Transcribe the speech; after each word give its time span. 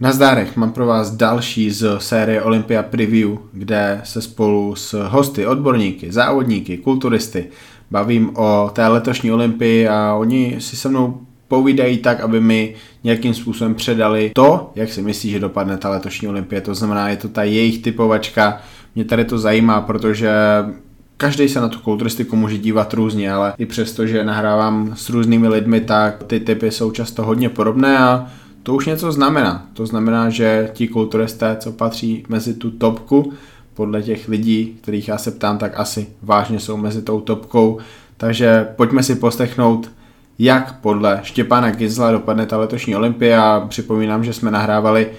Nazdárech, 0.00 0.56
mám 0.56 0.72
pro 0.72 0.86
vás 0.86 1.10
další 1.10 1.70
z 1.70 1.98
série 1.98 2.42
Olympia 2.42 2.82
Preview, 2.82 3.30
kde 3.52 4.00
se 4.04 4.22
spolu 4.22 4.74
s 4.74 5.08
hosty, 5.08 5.46
odborníky, 5.46 6.12
závodníky, 6.12 6.78
kulturisty 6.78 7.46
bavím 7.90 8.36
o 8.36 8.70
té 8.72 8.88
letošní 8.88 9.32
Olympii 9.32 9.88
a 9.88 10.14
oni 10.14 10.56
si 10.58 10.76
se 10.76 10.88
mnou 10.88 11.20
povídají 11.48 11.98
tak, 11.98 12.20
aby 12.20 12.40
mi 12.40 12.74
nějakým 13.04 13.34
způsobem 13.34 13.74
předali 13.74 14.30
to, 14.34 14.72
jak 14.74 14.92
si 14.92 15.02
myslí, 15.02 15.30
že 15.30 15.40
dopadne 15.40 15.76
ta 15.76 15.90
letošní 15.90 16.28
Olympie. 16.28 16.60
To 16.60 16.74
znamená, 16.74 17.08
je 17.08 17.16
to 17.16 17.28
ta 17.28 17.42
jejich 17.44 17.82
typovačka. 17.82 18.60
Mě 18.94 19.04
tady 19.04 19.24
to 19.24 19.38
zajímá, 19.38 19.80
protože 19.80 20.32
každý 21.16 21.48
se 21.48 21.60
na 21.60 21.68
tu 21.68 21.78
kulturistiku 21.78 22.36
může 22.36 22.58
dívat 22.58 22.94
různě, 22.94 23.32
ale 23.32 23.54
i 23.58 23.66
přesto, 23.66 24.06
že 24.06 24.24
nahrávám 24.24 24.92
s 24.96 25.10
různými 25.10 25.48
lidmi, 25.48 25.80
tak 25.80 26.22
ty 26.22 26.40
typy 26.40 26.70
jsou 26.70 26.90
často 26.90 27.22
hodně 27.22 27.48
podobné 27.48 27.98
a 27.98 28.26
to 28.64 28.74
už 28.74 28.86
něco 28.86 29.12
znamená. 29.12 29.66
To 29.72 29.86
znamená, 29.86 30.30
že 30.30 30.70
ti 30.72 30.88
kulturisté, 30.88 31.56
co 31.60 31.72
patří 31.72 32.24
mezi 32.28 32.54
tu 32.54 32.70
topku, 32.70 33.32
podle 33.74 34.02
těch 34.02 34.28
lidí, 34.28 34.78
kterých 34.82 35.08
já 35.08 35.18
se 35.18 35.30
ptám, 35.30 35.58
tak 35.58 35.72
asi 35.76 36.06
vážně 36.22 36.60
jsou 36.60 36.76
mezi 36.76 37.02
tou 37.02 37.20
topkou. 37.20 37.78
Takže 38.16 38.68
pojďme 38.76 39.02
si 39.02 39.14
poslechnout, 39.14 39.90
jak 40.38 40.80
podle 40.80 41.20
Štěpána 41.22 41.70
Gizla 41.70 42.12
dopadne 42.12 42.46
ta 42.46 42.56
letošní 42.56 42.96
olympia. 42.96 43.66
Připomínám, 43.68 44.24
že 44.24 44.32
jsme 44.32 44.50
nahrávali 44.50 45.10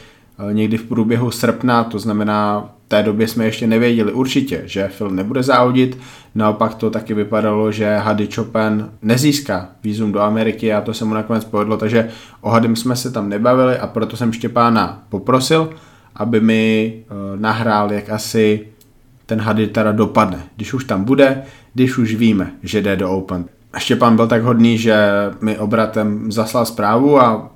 někdy 0.51 0.77
v 0.77 0.83
průběhu 0.83 1.31
srpna, 1.31 1.83
to 1.83 1.99
znamená 1.99 2.69
v 2.85 2.89
té 2.89 3.03
době 3.03 3.27
jsme 3.27 3.45
ještě 3.45 3.67
nevěděli 3.67 4.13
určitě, 4.13 4.61
že 4.65 4.87
film 4.87 5.15
nebude 5.15 5.43
závodit, 5.43 5.97
naopak 6.35 6.75
to 6.75 6.89
taky 6.89 7.13
vypadalo, 7.13 7.71
že 7.71 7.97
Hady 7.97 8.27
Chopin 8.35 8.89
nezíská 9.01 9.69
výzum 9.83 10.11
do 10.11 10.21
Ameriky 10.21 10.73
a 10.73 10.81
to 10.81 10.93
se 10.93 11.05
mu 11.05 11.13
nakonec 11.13 11.45
povedlo, 11.45 11.77
takže 11.77 12.09
o 12.41 12.49
Hadym 12.49 12.75
jsme 12.75 12.95
se 12.95 13.11
tam 13.11 13.29
nebavili 13.29 13.77
a 13.77 13.87
proto 13.87 14.17
jsem 14.17 14.33
Štěpána 14.33 15.03
poprosil, 15.09 15.69
aby 16.15 16.41
mi 16.41 16.93
uh, 17.09 17.39
nahrál, 17.41 17.93
jak 17.93 18.09
asi 18.09 18.67
ten 19.25 19.41
Hady 19.41 19.67
teda 19.67 19.91
dopadne, 19.91 20.43
když 20.55 20.73
už 20.73 20.83
tam 20.83 21.03
bude, 21.03 21.43
když 21.73 21.97
už 21.97 22.15
víme, 22.15 22.51
že 22.63 22.81
jde 22.81 22.95
do 22.95 23.11
Open. 23.11 23.45
Štěpán 23.77 24.15
byl 24.15 24.27
tak 24.27 24.43
hodný, 24.43 24.77
že 24.77 25.09
mi 25.41 25.57
obratem 25.57 26.31
zaslal 26.31 26.65
zprávu 26.65 27.21
a 27.21 27.51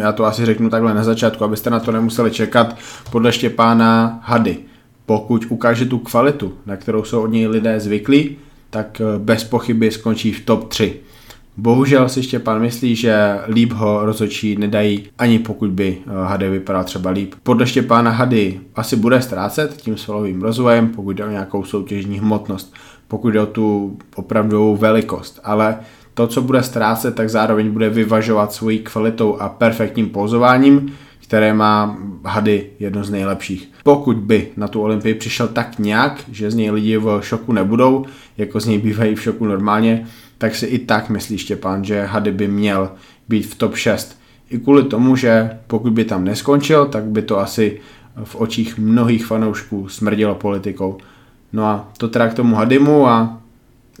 já 0.00 0.12
to 0.12 0.24
asi 0.24 0.46
řeknu 0.46 0.70
takhle 0.70 0.94
na 0.94 1.04
začátku, 1.04 1.44
abyste 1.44 1.70
na 1.70 1.80
to 1.80 1.92
nemuseli 1.92 2.30
čekat, 2.30 2.76
podle 3.12 3.32
Štěpána 3.32 4.20
Hady. 4.22 4.56
Pokud 5.06 5.46
ukáže 5.48 5.86
tu 5.86 5.98
kvalitu, 5.98 6.54
na 6.66 6.76
kterou 6.76 7.04
jsou 7.04 7.22
od 7.22 7.26
něj 7.26 7.46
lidé 7.46 7.80
zvyklí, 7.80 8.36
tak 8.70 9.00
eh, 9.00 9.18
bez 9.18 9.44
pochyby 9.44 9.90
skončí 9.90 10.32
v 10.32 10.44
top 10.44 10.68
3. 10.68 11.00
Bohužel 11.56 12.08
si 12.08 12.22
Štěpán 12.22 12.60
myslí, 12.60 12.96
že 12.96 13.38
líp 13.48 13.72
ho 13.72 14.04
rozhodčí 14.04 14.56
nedají, 14.56 15.08
ani 15.18 15.38
pokud 15.38 15.70
by 15.70 15.98
eh, 15.98 16.10
Hady 16.24 16.50
vypadal 16.50 16.84
třeba 16.84 17.10
líp. 17.10 17.34
Podle 17.42 17.66
Štěpána 17.66 18.10
Hady 18.10 18.60
asi 18.74 18.96
bude 18.96 19.22
ztrácet 19.22 19.76
tím 19.76 19.96
svalovým 19.96 20.42
rozvojem, 20.42 20.88
pokud 20.88 21.10
jde 21.12 21.24
o 21.24 21.30
nějakou 21.30 21.64
soutěžní 21.64 22.18
hmotnost, 22.18 22.74
pokud 23.08 23.30
jde 23.30 23.40
o 23.40 23.46
tu 23.46 23.98
opravdovou 24.14 24.76
velikost, 24.76 25.40
ale 25.44 25.78
to, 26.20 26.26
co 26.26 26.42
bude 26.42 26.62
ztrácet, 26.62 27.14
tak 27.14 27.30
zároveň 27.30 27.70
bude 27.70 27.90
vyvažovat 27.90 28.52
svojí 28.52 28.78
kvalitou 28.78 29.36
a 29.36 29.48
perfektním 29.48 30.08
pozováním, 30.08 30.92
které 31.22 31.54
má 31.54 31.98
Hady 32.24 32.66
jedno 32.78 33.04
z 33.04 33.10
nejlepších. 33.10 33.68
Pokud 33.84 34.16
by 34.16 34.48
na 34.56 34.68
tu 34.68 34.82
Olympii 34.82 35.14
přišel 35.14 35.48
tak 35.48 35.78
nějak, 35.78 36.24
že 36.32 36.50
z 36.50 36.54
něj 36.54 36.70
lidi 36.70 36.96
v 36.96 37.20
šoku 37.22 37.52
nebudou, 37.52 38.04
jako 38.38 38.60
z 38.60 38.66
něj 38.66 38.78
bývají 38.78 39.14
v 39.14 39.22
šoku 39.22 39.46
normálně, 39.46 40.06
tak 40.38 40.54
si 40.54 40.66
i 40.66 40.78
tak 40.78 41.10
myslí 41.10 41.38
Štěpán, 41.38 41.84
že 41.84 42.04
Hady 42.04 42.32
by 42.32 42.48
měl 42.48 42.90
být 43.28 43.46
v 43.46 43.54
top 43.54 43.76
6. 43.76 44.20
I 44.50 44.58
kvůli 44.58 44.82
tomu, 44.82 45.16
že 45.16 45.50
pokud 45.66 45.92
by 45.92 46.04
tam 46.04 46.24
neskončil, 46.24 46.86
tak 46.86 47.04
by 47.04 47.22
to 47.22 47.38
asi 47.38 47.80
v 48.24 48.36
očích 48.36 48.78
mnohých 48.78 49.26
fanoušků 49.26 49.88
smrdilo 49.88 50.34
politikou. 50.34 50.98
No 51.52 51.64
a 51.64 51.88
to 51.98 52.08
teda 52.08 52.28
k 52.28 52.34
tomu 52.34 52.56
Hadymu 52.56 53.08
a 53.08 53.39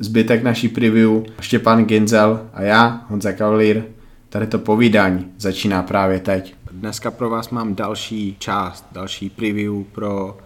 zbytek 0.00 0.42
naší 0.42 0.68
preview 0.68 1.10
Štěpán 1.40 1.84
Ginzel 1.84 2.46
a 2.54 2.62
já, 2.62 3.04
Honza 3.08 3.32
Kavalír, 3.32 3.82
tady 4.28 4.46
to 4.46 4.58
povídání 4.58 5.32
začíná 5.38 5.82
právě 5.82 6.20
teď. 6.20 6.54
Dneska 6.72 7.10
pro 7.10 7.30
vás 7.30 7.50
mám 7.50 7.74
další 7.74 8.36
část, 8.38 8.86
další 8.92 9.30
preview 9.30 9.72
pro 9.92 10.38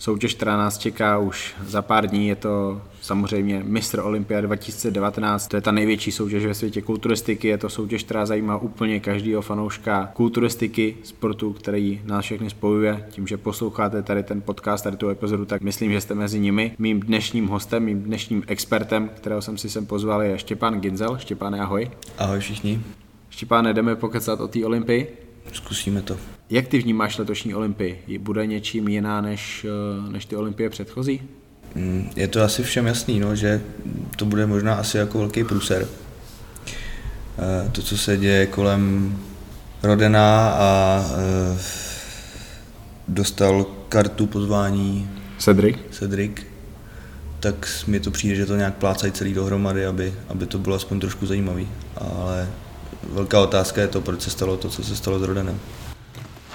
soutěž, 0.00 0.34
která 0.34 0.56
nás 0.56 0.78
čeká 0.78 1.18
už 1.18 1.54
za 1.66 1.82
pár 1.82 2.06
dní. 2.06 2.28
Je 2.28 2.36
to 2.36 2.80
samozřejmě 3.00 3.62
Mistr 3.64 4.00
Olympia 4.00 4.40
2019. 4.40 5.48
To 5.48 5.56
je 5.56 5.60
ta 5.60 5.72
největší 5.72 6.12
soutěž 6.12 6.46
ve 6.46 6.54
světě 6.54 6.82
kulturistiky. 6.82 7.48
Je 7.48 7.58
to 7.58 7.68
soutěž, 7.68 8.02
která 8.02 8.26
zajímá 8.26 8.56
úplně 8.56 9.00
každého 9.00 9.42
fanouška 9.42 10.10
kulturistiky, 10.14 10.96
sportu, 11.02 11.52
který 11.52 12.00
nás 12.04 12.24
všechny 12.24 12.50
spojuje. 12.50 13.06
Tím, 13.10 13.26
že 13.26 13.36
posloucháte 13.36 14.02
tady 14.02 14.22
ten 14.22 14.40
podcast, 14.40 14.84
tady 14.84 14.96
tu 14.96 15.08
epizodu, 15.08 15.44
tak 15.44 15.62
myslím, 15.62 15.92
že 15.92 16.00
jste 16.00 16.14
mezi 16.14 16.40
nimi. 16.40 16.74
Mým 16.78 17.00
dnešním 17.00 17.46
hostem, 17.46 17.84
mým 17.84 18.02
dnešním 18.02 18.44
expertem, 18.46 19.10
kterého 19.16 19.42
jsem 19.42 19.58
si 19.58 19.70
sem 19.70 19.86
pozval, 19.86 20.22
je 20.22 20.38
Štěpán 20.38 20.80
Ginzel. 20.80 21.18
Štěpáne, 21.18 21.60
ahoj. 21.60 21.90
Ahoj 22.18 22.40
všichni. 22.40 22.80
Štěpáne, 23.30 23.74
jdeme 23.74 23.96
pokecat 23.96 24.40
o 24.40 24.48
té 24.48 24.66
Olympii? 24.66 25.16
Zkusíme 25.52 26.02
to. 26.02 26.39
Jak 26.50 26.68
ty 26.68 26.78
vnímáš 26.78 27.18
letošní 27.18 27.54
Olympii? 27.54 28.18
Bude 28.18 28.46
něčím 28.46 28.88
jiná 28.88 29.20
než, 29.20 29.66
eh, 29.68 30.10
než 30.12 30.24
ty 30.24 30.36
Olympie 30.36 30.70
předchozí? 30.70 31.22
Mm, 31.74 32.10
je 32.16 32.28
to 32.28 32.42
asi 32.42 32.62
všem 32.62 32.86
jasný, 32.86 33.20
no, 33.20 33.36
že 33.36 33.62
to 34.16 34.24
bude 34.24 34.46
možná 34.46 34.74
asi 34.74 34.96
jako 34.96 35.18
velký 35.18 35.44
průser. 35.44 35.88
Eh, 37.38 37.70
to, 37.72 37.82
co 37.82 37.98
se 37.98 38.16
děje 38.16 38.46
kolem 38.46 39.14
Rodena 39.82 40.50
a 40.50 41.04
eh, 41.04 41.58
dostal 43.08 43.66
kartu 43.88 44.26
pozvání 44.26 45.10
Cedric, 45.38 45.76
Cedric 45.90 46.32
tak 47.40 47.68
mi 47.86 48.00
to 48.00 48.10
přijde, 48.10 48.34
že 48.34 48.46
to 48.46 48.56
nějak 48.56 48.74
plácají 48.74 49.12
celý 49.12 49.34
dohromady, 49.34 49.86
aby, 49.86 50.14
aby 50.28 50.46
to 50.46 50.58
bylo 50.58 50.76
aspoň 50.76 51.00
trošku 51.00 51.26
zajímavý. 51.26 51.68
Ale 51.96 52.48
velká 53.12 53.40
otázka 53.40 53.80
je 53.80 53.88
to, 53.88 54.00
proč 54.00 54.22
se 54.22 54.30
stalo 54.30 54.56
to, 54.56 54.68
co 54.68 54.84
se 54.84 54.96
stalo 54.96 55.18
s 55.18 55.22
Rodenem. 55.22 55.60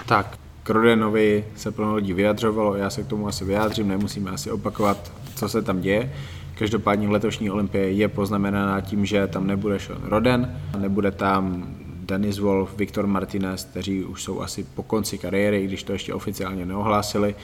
Tak, 0.05 0.39
k 0.63 0.69
Rodenovi 0.69 1.45
se 1.55 1.71
plno 1.71 1.95
lidí 1.95 2.13
vyjadřovalo, 2.13 2.75
já 2.75 2.89
se 2.89 3.03
k 3.03 3.07
tomu 3.07 3.27
asi 3.27 3.45
vyjádřím, 3.45 3.87
nemusíme 3.87 4.31
asi 4.31 4.51
opakovat, 4.51 5.11
co 5.35 5.49
se 5.49 5.61
tam 5.61 5.81
děje. 5.81 6.13
Každopádně 6.57 7.07
letošní 7.07 7.51
olympie 7.51 7.91
je 7.91 8.07
poznamenaná 8.07 8.81
tím, 8.81 9.05
že 9.05 9.27
tam 9.27 9.47
nebude 9.47 9.79
Sean 9.79 10.01
Roden, 10.03 10.61
nebude 10.77 11.11
tam 11.11 11.65
Denis 12.05 12.39
Wolf, 12.39 12.77
Viktor 12.77 13.07
Martinez, 13.07 13.65
kteří 13.65 14.03
už 14.03 14.23
jsou 14.23 14.41
asi 14.41 14.63
po 14.63 14.83
konci 14.83 15.17
kariéry, 15.17 15.67
když 15.67 15.83
to 15.83 15.93
ještě 15.93 16.13
oficiálně 16.13 16.65
neohlásili. 16.65 17.35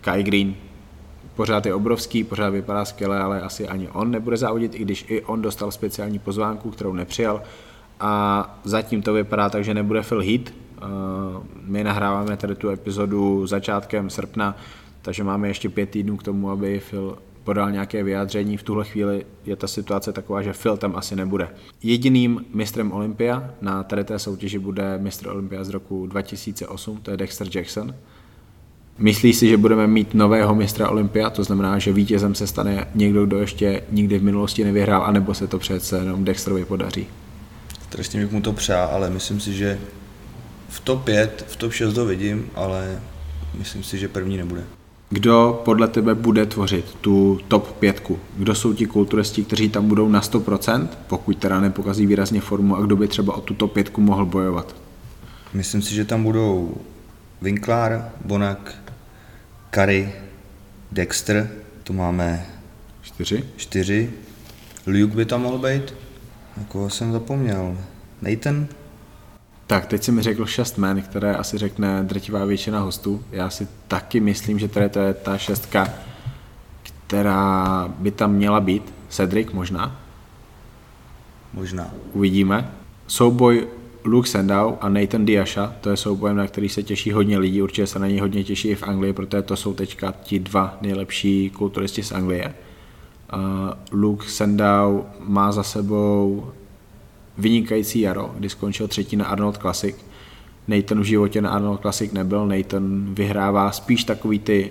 Kai 0.00 0.22
Green 0.22 0.54
pořád 1.36 1.66
je 1.66 1.74
obrovský, 1.74 2.24
pořád 2.24 2.50
vypadá 2.50 2.84
skvěle, 2.84 3.20
ale 3.20 3.40
asi 3.40 3.68
ani 3.68 3.88
on 3.88 4.10
nebude 4.10 4.36
závodit, 4.36 4.74
i 4.74 4.78
když 4.78 5.04
i 5.08 5.22
on 5.22 5.42
dostal 5.42 5.70
speciální 5.70 6.18
pozvánku, 6.18 6.70
kterou 6.70 6.92
nepřijal 6.92 7.42
a 8.00 8.60
zatím 8.64 9.02
to 9.02 9.12
vypadá 9.12 9.50
tak, 9.50 9.64
že 9.64 9.74
nebude 9.74 10.02
Phil 10.02 10.20
Heath. 10.20 10.61
My 11.66 11.84
nahráváme 11.84 12.36
tady 12.36 12.54
tu 12.54 12.68
epizodu 12.68 13.46
začátkem 13.46 14.10
srpna, 14.10 14.56
takže 15.02 15.24
máme 15.24 15.48
ještě 15.48 15.68
pět 15.68 15.90
týdnů 15.90 16.16
k 16.16 16.22
tomu, 16.22 16.50
aby 16.50 16.82
Phil 16.90 17.18
podal 17.44 17.70
nějaké 17.70 18.02
vyjádření. 18.02 18.56
V 18.56 18.62
tuhle 18.62 18.84
chvíli 18.84 19.26
je 19.44 19.56
ta 19.56 19.66
situace 19.66 20.12
taková, 20.12 20.42
že 20.42 20.52
Phil 20.52 20.76
tam 20.76 20.96
asi 20.96 21.16
nebude. 21.16 21.48
Jediným 21.82 22.44
mistrem 22.54 22.92
Olympia 22.92 23.50
na 23.60 23.82
tady 23.82 24.04
té 24.04 24.18
soutěži 24.18 24.58
bude 24.58 24.98
mistr 24.98 25.28
Olympia 25.28 25.64
z 25.64 25.68
roku 25.68 26.06
2008, 26.06 26.98
to 27.02 27.10
je 27.10 27.16
Dexter 27.16 27.46
Jackson. 27.54 27.94
Myslí 28.98 29.32
si, 29.32 29.48
že 29.48 29.56
budeme 29.56 29.86
mít 29.86 30.14
nového 30.14 30.54
mistra 30.54 30.88
Olympia, 30.88 31.30
to 31.30 31.44
znamená, 31.44 31.78
že 31.78 31.92
vítězem 31.92 32.34
se 32.34 32.46
stane 32.46 32.88
někdo, 32.94 33.26
kdo 33.26 33.38
ještě 33.38 33.82
nikdy 33.90 34.18
v 34.18 34.22
minulosti 34.22 34.64
nevyhrál, 34.64 35.02
anebo 35.04 35.34
se 35.34 35.46
to 35.46 35.58
přece 35.58 35.98
jenom 35.98 36.24
Dexterovi 36.24 36.64
podaří? 36.64 37.06
Strašně 37.82 38.20
bych 38.20 38.32
mu 38.32 38.40
to 38.40 38.52
přál, 38.52 38.88
ale 38.92 39.10
myslím 39.10 39.40
si, 39.40 39.52
že 39.52 39.78
v 40.72 40.80
top 40.80 41.04
5, 41.04 41.44
v 41.48 41.56
top 41.56 41.72
6 41.72 41.94
to 41.94 42.06
vidím, 42.06 42.50
ale 42.54 43.00
myslím 43.54 43.82
si, 43.82 43.98
že 43.98 44.08
první 44.08 44.36
nebude. 44.36 44.64
Kdo 45.10 45.62
podle 45.64 45.88
tebe 45.88 46.14
bude 46.14 46.46
tvořit 46.46 46.94
tu 47.00 47.40
top 47.48 47.72
5? 47.72 48.12
Kdo 48.36 48.54
jsou 48.54 48.72
ti 48.72 48.86
kulturisti, 48.86 49.44
kteří 49.44 49.68
tam 49.68 49.88
budou 49.88 50.08
na 50.08 50.20
100%, 50.20 50.88
pokud 51.06 51.36
teda 51.38 51.60
nepokazí 51.60 52.06
výrazně 52.06 52.40
formu 52.40 52.76
a 52.76 52.80
kdo 52.80 52.96
by 52.96 53.08
třeba 53.08 53.34
o 53.36 53.40
tu 53.40 53.54
top 53.54 53.72
5 53.72 53.98
mohl 53.98 54.26
bojovat? 54.26 54.76
Myslím 55.52 55.82
si, 55.82 55.94
že 55.94 56.04
tam 56.04 56.22
budou 56.22 56.74
Winklar, 57.42 58.10
Bonak, 58.24 58.74
Kary, 59.70 60.12
Dexter, 60.92 61.50
to 61.84 61.92
máme 61.92 62.46
čtyři. 63.02 63.44
čtyři. 63.56 64.10
Luke 64.86 65.16
by 65.16 65.24
tam 65.24 65.42
mohl 65.42 65.58
být. 65.58 65.94
Jako 66.56 66.90
jsem 66.90 67.12
zapomněl. 67.12 67.78
Nathan? 68.22 68.66
Tak, 69.72 69.86
teď 69.86 70.02
si 70.02 70.12
mi 70.12 70.22
řekl 70.22 70.46
šest 70.46 70.78
men, 70.78 71.02
které 71.02 71.34
asi 71.34 71.58
řekne 71.58 72.02
drtivá 72.02 72.44
většina 72.44 72.80
hostů. 72.80 73.24
Já 73.30 73.50
si 73.50 73.68
taky 73.88 74.20
myslím, 74.20 74.58
že 74.58 74.68
tady 74.68 74.88
to 74.88 74.98
je 74.98 75.14
ta 75.14 75.38
šestka, 75.38 75.88
která 76.82 77.88
by 77.98 78.10
tam 78.10 78.32
měla 78.32 78.60
být. 78.60 78.94
Cedric 79.08 79.52
možná? 79.52 80.00
Možná. 81.52 81.90
Uvidíme. 82.12 82.72
Souboj 83.06 83.66
Luke 84.04 84.28
Sandow 84.28 84.74
a 84.80 84.88
Nathan 84.88 85.24
Diasha, 85.24 85.74
to 85.80 85.90
je 85.90 85.96
souboj, 85.96 86.34
na 86.34 86.46
který 86.46 86.68
se 86.68 86.82
těší 86.82 87.12
hodně 87.12 87.38
lidí, 87.38 87.62
určitě 87.62 87.86
se 87.86 87.98
na 87.98 88.06
něj 88.06 88.18
hodně 88.18 88.44
těší 88.44 88.68
i 88.68 88.74
v 88.74 88.82
Anglii, 88.82 89.12
protože 89.12 89.42
to 89.42 89.56
jsou 89.56 89.74
teďka 89.74 90.14
ti 90.22 90.38
dva 90.38 90.78
nejlepší 90.80 91.50
kulturisti 91.50 92.02
z 92.02 92.12
Anglie. 92.12 92.54
Uh, 93.34 93.40
Luke 93.92 94.28
Sandow 94.28 95.04
má 95.20 95.52
za 95.52 95.62
sebou 95.62 96.52
vynikající 97.38 98.00
jaro, 98.00 98.30
kdy 98.38 98.48
skončil 98.48 98.88
třetí 98.88 99.16
na 99.16 99.24
Arnold 99.24 99.56
Classic. 99.56 99.96
Nathan 100.68 101.00
v 101.00 101.04
životě 101.04 101.40
na 101.40 101.50
Arnold 101.50 101.80
Classic 101.80 102.12
nebyl, 102.12 102.46
Nathan 102.46 103.14
vyhrává 103.14 103.72
spíš 103.72 104.04
takový 104.04 104.38
ty 104.38 104.70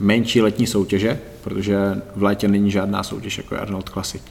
menší 0.00 0.40
letní 0.40 0.66
soutěže, 0.66 1.20
protože 1.44 1.78
v 2.16 2.22
létě 2.22 2.48
není 2.48 2.70
žádná 2.70 3.02
soutěž 3.02 3.38
jako 3.38 3.54
je 3.54 3.60
Arnold 3.60 3.88
Classic. 3.88 4.22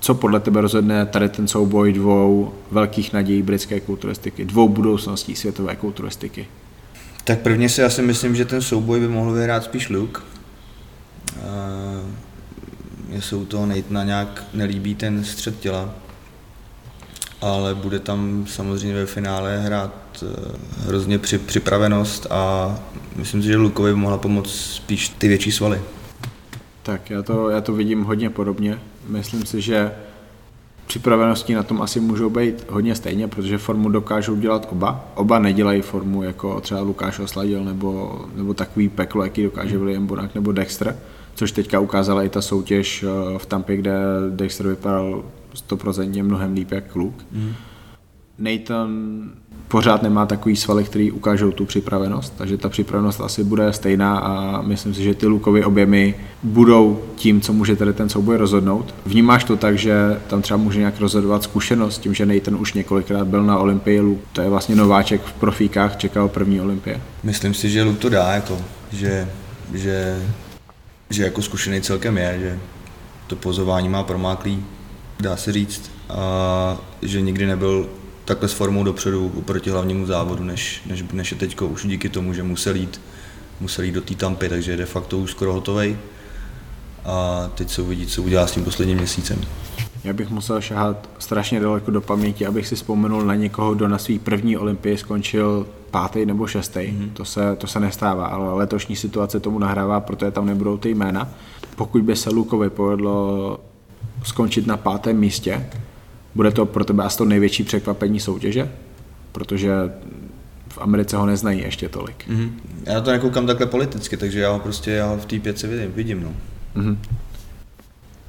Co 0.00 0.14
podle 0.14 0.40
tebe 0.40 0.60
rozhodne 0.60 1.06
tady 1.06 1.28
ten 1.28 1.48
souboj 1.48 1.92
dvou 1.92 2.52
velkých 2.70 3.12
nadějí 3.12 3.42
britské 3.42 3.80
kulturistiky, 3.80 4.44
dvou 4.44 4.68
budoucností 4.68 5.36
světové 5.36 5.76
kulturistiky? 5.76 6.46
Tak 7.24 7.40
prvně 7.40 7.68
si 7.68 7.82
asi 7.82 8.02
myslím, 8.02 8.36
že 8.36 8.44
ten 8.44 8.62
souboj 8.62 9.00
by 9.00 9.08
mohl 9.08 9.32
vyhrát 9.32 9.64
spíš 9.64 9.88
Luke. 9.88 10.20
Mně 13.08 13.22
se 13.22 13.36
u 13.36 13.44
toho 13.44 13.66
Nathana 13.66 14.04
nějak 14.04 14.44
nelíbí 14.54 14.94
ten 14.94 15.24
střed 15.24 15.60
těla, 15.60 15.94
ale 17.42 17.74
bude 17.74 17.98
tam 17.98 18.44
samozřejmě 18.48 18.94
ve 18.94 19.06
finále 19.06 19.58
hrát 19.58 19.92
eh, 20.22 20.26
hrozně 20.86 21.18
při, 21.18 21.38
připravenost 21.38 22.26
a 22.30 22.74
myslím 23.16 23.42
si, 23.42 23.48
že 23.48 23.56
Lukovi 23.56 23.90
by 23.90 23.96
mohla 23.96 24.18
pomoct 24.18 24.54
spíš 24.54 25.08
ty 25.08 25.28
větší 25.28 25.52
svaly. 25.52 25.80
Tak 26.82 27.10
já 27.10 27.22
to, 27.22 27.50
já 27.50 27.60
to 27.60 27.72
vidím 27.72 28.02
hodně 28.04 28.30
podobně. 28.30 28.78
Myslím 29.08 29.46
si, 29.46 29.60
že 29.60 29.92
připravenosti 30.86 31.54
na 31.54 31.62
tom 31.62 31.82
asi 31.82 32.00
můžou 32.00 32.30
být 32.30 32.66
hodně 32.70 32.94
stejně, 32.94 33.28
protože 33.28 33.58
formu 33.58 33.88
dokážou 33.88 34.36
dělat 34.36 34.68
oba. 34.72 35.12
Oba 35.14 35.38
nedělají 35.38 35.82
formu 35.82 36.22
jako 36.22 36.60
třeba 36.60 36.80
Lukáš 36.80 37.18
Osladil 37.18 37.64
nebo, 37.64 38.20
nebo 38.34 38.54
takový 38.54 38.88
peklo, 38.88 39.24
jaký 39.24 39.42
dokáže 39.42 39.78
William 39.78 40.06
Bonak 40.06 40.34
nebo 40.34 40.52
Dexter, 40.52 40.96
což 41.34 41.52
teďka 41.52 41.80
ukázala 41.80 42.22
i 42.22 42.28
ta 42.28 42.42
soutěž 42.42 43.02
eh, 43.02 43.38
v 43.38 43.46
Tampě, 43.46 43.76
kde 43.76 43.92
Dexter 44.30 44.68
vypadal 44.68 45.24
100% 45.54 46.24
mnohem 46.24 46.52
líp 46.52 46.72
jak 46.72 46.96
Luke. 46.96 47.24
Mm. 47.32 47.52
Nathan 48.38 49.22
pořád 49.72 50.02
nemá 50.02 50.26
takový 50.26 50.56
svaly, 50.56 50.84
který 50.84 51.10
ukážou 51.10 51.52
tu 51.52 51.64
připravenost, 51.64 52.34
takže 52.36 52.56
ta 52.56 52.68
připravenost 52.68 53.20
asi 53.20 53.44
bude 53.44 53.72
stejná 53.72 54.18
a 54.18 54.62
myslím 54.62 54.94
si, 54.94 55.02
že 55.02 55.14
ty 55.14 55.26
lukovy 55.26 55.64
objemy 55.64 56.14
budou 56.42 57.02
tím, 57.16 57.40
co 57.40 57.52
může 57.52 57.76
tady 57.76 57.92
ten 57.92 58.08
souboj 58.08 58.36
rozhodnout. 58.36 58.94
Vnímáš 59.06 59.44
to 59.44 59.56
tak, 59.56 59.78
že 59.78 60.20
tam 60.26 60.42
třeba 60.42 60.56
může 60.56 60.78
nějak 60.78 61.00
rozhodovat 61.00 61.42
zkušenost, 61.42 61.98
tím, 61.98 62.14
že 62.14 62.26
Nathan 62.26 62.56
už 62.56 62.72
několikrát 62.72 63.26
byl 63.26 63.44
na 63.44 63.58
Olympii, 63.58 64.00
Luke, 64.00 64.22
to 64.32 64.40
je 64.40 64.48
vlastně 64.48 64.76
nováček 64.76 65.22
v 65.22 65.32
profíkách, 65.32 65.96
čekal 65.96 66.28
první 66.28 66.60
Olympie. 66.60 67.00
Myslím 67.22 67.54
si, 67.54 67.70
že 67.70 67.82
Luke 67.82 67.98
to 67.98 68.08
dá, 68.08 68.32
jako, 68.32 68.58
že, 68.92 69.28
že, 69.74 70.22
že 71.10 71.22
jako 71.22 71.42
zkušený 71.42 71.80
celkem 71.80 72.18
je, 72.18 72.38
že 72.40 72.58
to 73.26 73.36
pozování 73.36 73.88
má 73.88 74.02
promáklý, 74.02 74.64
dá 75.22 75.36
se 75.36 75.52
říct, 75.52 75.90
a 76.08 76.76
že 77.02 77.20
nikdy 77.20 77.46
nebyl 77.46 77.88
takhle 78.24 78.48
s 78.48 78.52
formou 78.52 78.84
dopředu 78.84 79.32
oproti 79.38 79.70
hlavnímu 79.70 80.06
závodu, 80.06 80.44
než, 80.44 80.82
než, 80.86 81.04
než 81.12 81.30
je 81.30 81.36
teď 81.36 81.60
už 81.60 81.86
díky 81.86 82.08
tomu, 82.08 82.34
že 82.34 82.42
musel 82.42 82.76
jít, 82.76 83.00
musel 83.60 83.84
jít 83.84 83.92
do 83.92 84.00
té 84.00 84.14
tampy, 84.14 84.48
takže 84.48 84.70
je 84.70 84.76
de 84.76 84.86
facto 84.86 85.18
už 85.18 85.30
skoro 85.30 85.52
hotovej. 85.52 85.96
A 87.04 87.48
teď 87.54 87.70
se 87.70 87.82
uvidí, 87.82 88.06
co 88.06 88.22
udělá 88.22 88.46
s 88.46 88.52
tím 88.52 88.64
posledním 88.64 88.98
měsícem. 88.98 89.38
Já 90.04 90.12
bych 90.12 90.30
musel 90.30 90.60
šahat 90.60 91.08
strašně 91.18 91.60
daleko 91.60 91.90
do 91.90 92.00
paměti, 92.00 92.46
abych 92.46 92.66
si 92.66 92.74
vzpomenul 92.74 93.22
na 93.24 93.34
někoho, 93.34 93.74
kdo 93.74 93.88
na 93.88 93.98
svý 93.98 94.18
první 94.18 94.56
olympii 94.56 94.98
skončil 94.98 95.66
pátý 95.90 96.26
nebo 96.26 96.46
šestý. 96.46 96.80
Mm-hmm. 96.80 97.12
To, 97.12 97.24
se, 97.24 97.56
to 97.56 97.66
se 97.66 97.80
nestává, 97.80 98.26
ale 98.26 98.54
letošní 98.54 98.96
situace 98.96 99.40
tomu 99.40 99.58
nahrává, 99.58 100.00
protože 100.00 100.30
tam 100.30 100.46
nebudou 100.46 100.76
ty 100.76 100.88
jména. 100.94 101.28
Pokud 101.76 102.02
by 102.02 102.16
se 102.16 102.30
Lukovi 102.30 102.70
povedlo 102.70 103.58
skončit 104.22 104.66
na 104.66 104.76
pátém 104.76 105.16
místě, 105.16 105.66
bude 106.34 106.50
to 106.50 106.66
pro 106.66 106.84
tebe 106.84 107.04
asi 107.04 107.18
to 107.18 107.24
největší 107.24 107.62
překvapení 107.62 108.20
soutěže? 108.20 108.72
Protože 109.32 109.72
v 110.68 110.78
Americe 110.78 111.16
ho 111.16 111.26
neznají 111.26 111.60
ještě 111.60 111.88
tolik. 111.88 112.28
Mm-hmm. 112.28 112.50
Já 112.86 112.94
na 112.94 113.00
to 113.00 113.10
nekoukám 113.10 113.46
takhle 113.46 113.66
politicky, 113.66 114.16
takže 114.16 114.40
já 114.40 114.50
ho 114.50 114.58
prostě 114.58 114.90
já 114.90 115.06
ho 115.06 115.16
v 115.16 115.26
té 115.26 115.38
pětce 115.38 115.66
vidím, 115.66 115.92
vidím 115.92 116.22
no. 116.22 116.32
Mm-hmm. 116.76 116.96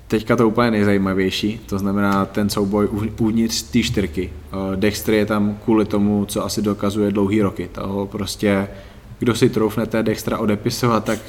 Teďka 0.08 0.36
to 0.36 0.48
úplně 0.48 0.72
nejzajímavější, 0.72 1.60
to 1.66 1.80
znamená 1.80 2.26
ten 2.26 2.50
souboj 2.50 2.90
uvnitř 3.20 3.62
té 3.62 3.80
čtyřky. 3.80 4.30
Eh, 4.34 4.76
Dexter 4.76 5.14
je 5.14 5.26
tam 5.26 5.58
kvůli 5.64 5.86
tomu, 5.86 6.26
co 6.26 6.46
asi 6.46 6.62
dokazuje 6.62 7.12
dlouhý 7.12 7.42
roky. 7.42 7.70
Toho 7.72 8.08
prostě, 8.08 8.68
kdo 9.20 9.36
si 9.36 9.50
troufnete 9.50 10.04
Dextra 10.04 10.38
odepisovat, 10.38 11.06
tak 11.06 11.20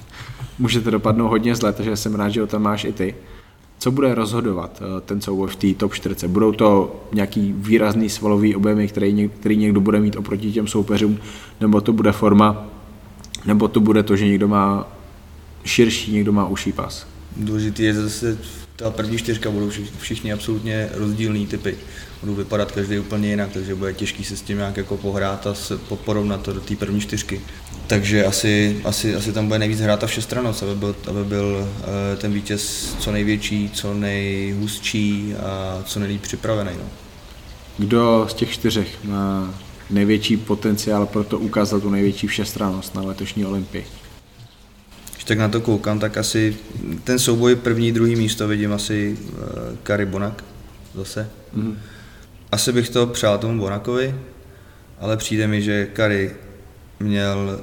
můžete 0.58 0.90
dopadnout 0.90 1.28
hodně 1.28 1.56
zle, 1.56 1.72
takže 1.72 1.96
jsem 1.96 2.14
rád, 2.14 2.28
že 2.28 2.40
ho 2.40 2.46
tam 2.46 2.62
máš 2.62 2.84
i 2.84 2.92
ty 2.92 3.14
co 3.78 3.90
bude 3.90 4.14
rozhodovat 4.14 4.82
eh, 4.82 5.00
ten 5.00 5.20
souboj 5.20 5.48
v 5.48 5.56
té 5.56 5.74
top 5.74 5.94
4? 5.94 6.28
Budou 6.28 6.52
to 6.52 7.00
nějaký 7.12 7.54
výrazný 7.56 8.10
svalový 8.10 8.56
objemy, 8.56 8.88
který, 8.88 9.30
který 9.40 9.56
někdo 9.56 9.80
bude 9.80 10.00
mít 10.00 10.16
oproti 10.16 10.52
těm 10.52 10.66
soupeřům, 10.66 11.18
nebo 11.60 11.80
to 11.80 11.92
bude 11.92 12.12
forma, 12.12 12.66
nebo 13.46 13.68
to 13.68 13.80
bude 13.80 14.02
to, 14.02 14.16
že 14.16 14.26
někdo 14.26 14.48
má 14.48 14.88
širší, 15.64 16.12
někdo 16.12 16.32
má 16.32 16.48
uší 16.48 16.72
pas? 16.72 17.06
Důležitý 17.36 17.82
je 17.82 17.94
zase 17.94 18.38
ta 18.76 18.90
první 18.90 19.18
čtyřka, 19.18 19.50
budou 19.50 19.70
všichni 19.98 20.32
absolutně 20.32 20.88
rozdílný 20.92 21.46
typy. 21.46 21.76
Budou 22.20 22.34
vypadat 22.34 22.72
každý 22.72 22.98
úplně 22.98 23.28
jinak, 23.28 23.52
takže 23.52 23.74
bude 23.74 23.92
těžký 23.92 24.24
se 24.24 24.36
s 24.36 24.42
tím 24.42 24.58
nějak 24.58 24.76
jako 24.76 24.96
pohrát 24.96 25.46
a 25.46 25.54
porovnat 26.04 26.42
to 26.42 26.52
do 26.52 26.60
té 26.60 26.76
první 26.76 27.00
čtyřky 27.00 27.40
takže 27.86 28.24
asi, 28.24 28.80
asi, 28.84 29.14
asi 29.14 29.32
tam 29.32 29.46
bude 29.46 29.58
nejvíc 29.58 29.80
hrát 29.80 30.00
ta 30.00 30.06
všestranost, 30.06 30.62
aby 30.62 30.74
byl, 30.74 30.96
aby 31.06 31.24
byl 31.24 31.68
uh, 31.78 32.18
ten 32.18 32.32
vítěz 32.32 32.94
co 32.98 33.12
největší, 33.12 33.70
co 33.70 33.94
nejhustší 33.94 35.34
a 35.34 35.82
co 35.84 36.00
nejlíp 36.00 36.22
připravený. 36.22 36.70
No. 36.78 36.84
Kdo 37.78 38.26
z 38.30 38.34
těch 38.34 38.52
čtyřech 38.52 39.04
má 39.04 39.54
největší 39.90 40.36
potenciál 40.36 41.06
pro 41.06 41.24
to 41.24 41.38
ukázat 41.38 41.82
tu 41.82 41.90
největší 41.90 42.26
všestranost 42.26 42.94
na 42.94 43.02
letošní 43.02 43.46
Olympii? 43.46 43.86
Když 45.24 45.28
tak 45.28 45.38
na 45.38 45.48
to 45.48 45.60
koukám, 45.60 45.98
tak 45.98 46.16
asi 46.16 46.56
ten 47.04 47.18
souboj 47.18 47.56
první, 47.56 47.92
druhý 47.92 48.16
místo 48.16 48.48
vidím 48.48 48.72
asi 48.72 49.16
uh, 49.18 49.38
Kari 49.82 50.06
Bonak 50.06 50.44
zase. 50.94 51.30
Mm-hmm. 51.56 51.74
Asi 52.52 52.72
bych 52.72 52.88
to 52.88 53.06
přál 53.06 53.38
tomu 53.38 53.60
Bonakovi, 53.60 54.14
ale 55.00 55.16
přijde 55.16 55.46
mi, 55.46 55.62
že 55.62 55.86
Kari 55.86 56.30
měl 57.00 57.60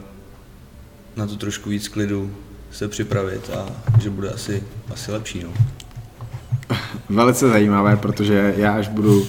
na 1.15 1.27
to 1.27 1.35
trošku 1.35 1.69
víc 1.69 1.87
klidu 1.87 2.31
se 2.71 2.87
připravit 2.87 3.49
a 3.49 3.65
že 4.01 4.09
bude 4.09 4.29
asi, 4.29 4.63
asi 4.93 5.11
lepší. 5.11 5.43
No. 5.43 5.53
Velice 7.09 7.49
zajímavé, 7.49 7.97
protože 7.97 8.53
já 8.57 8.73
až 8.73 8.87
budu 8.87 9.27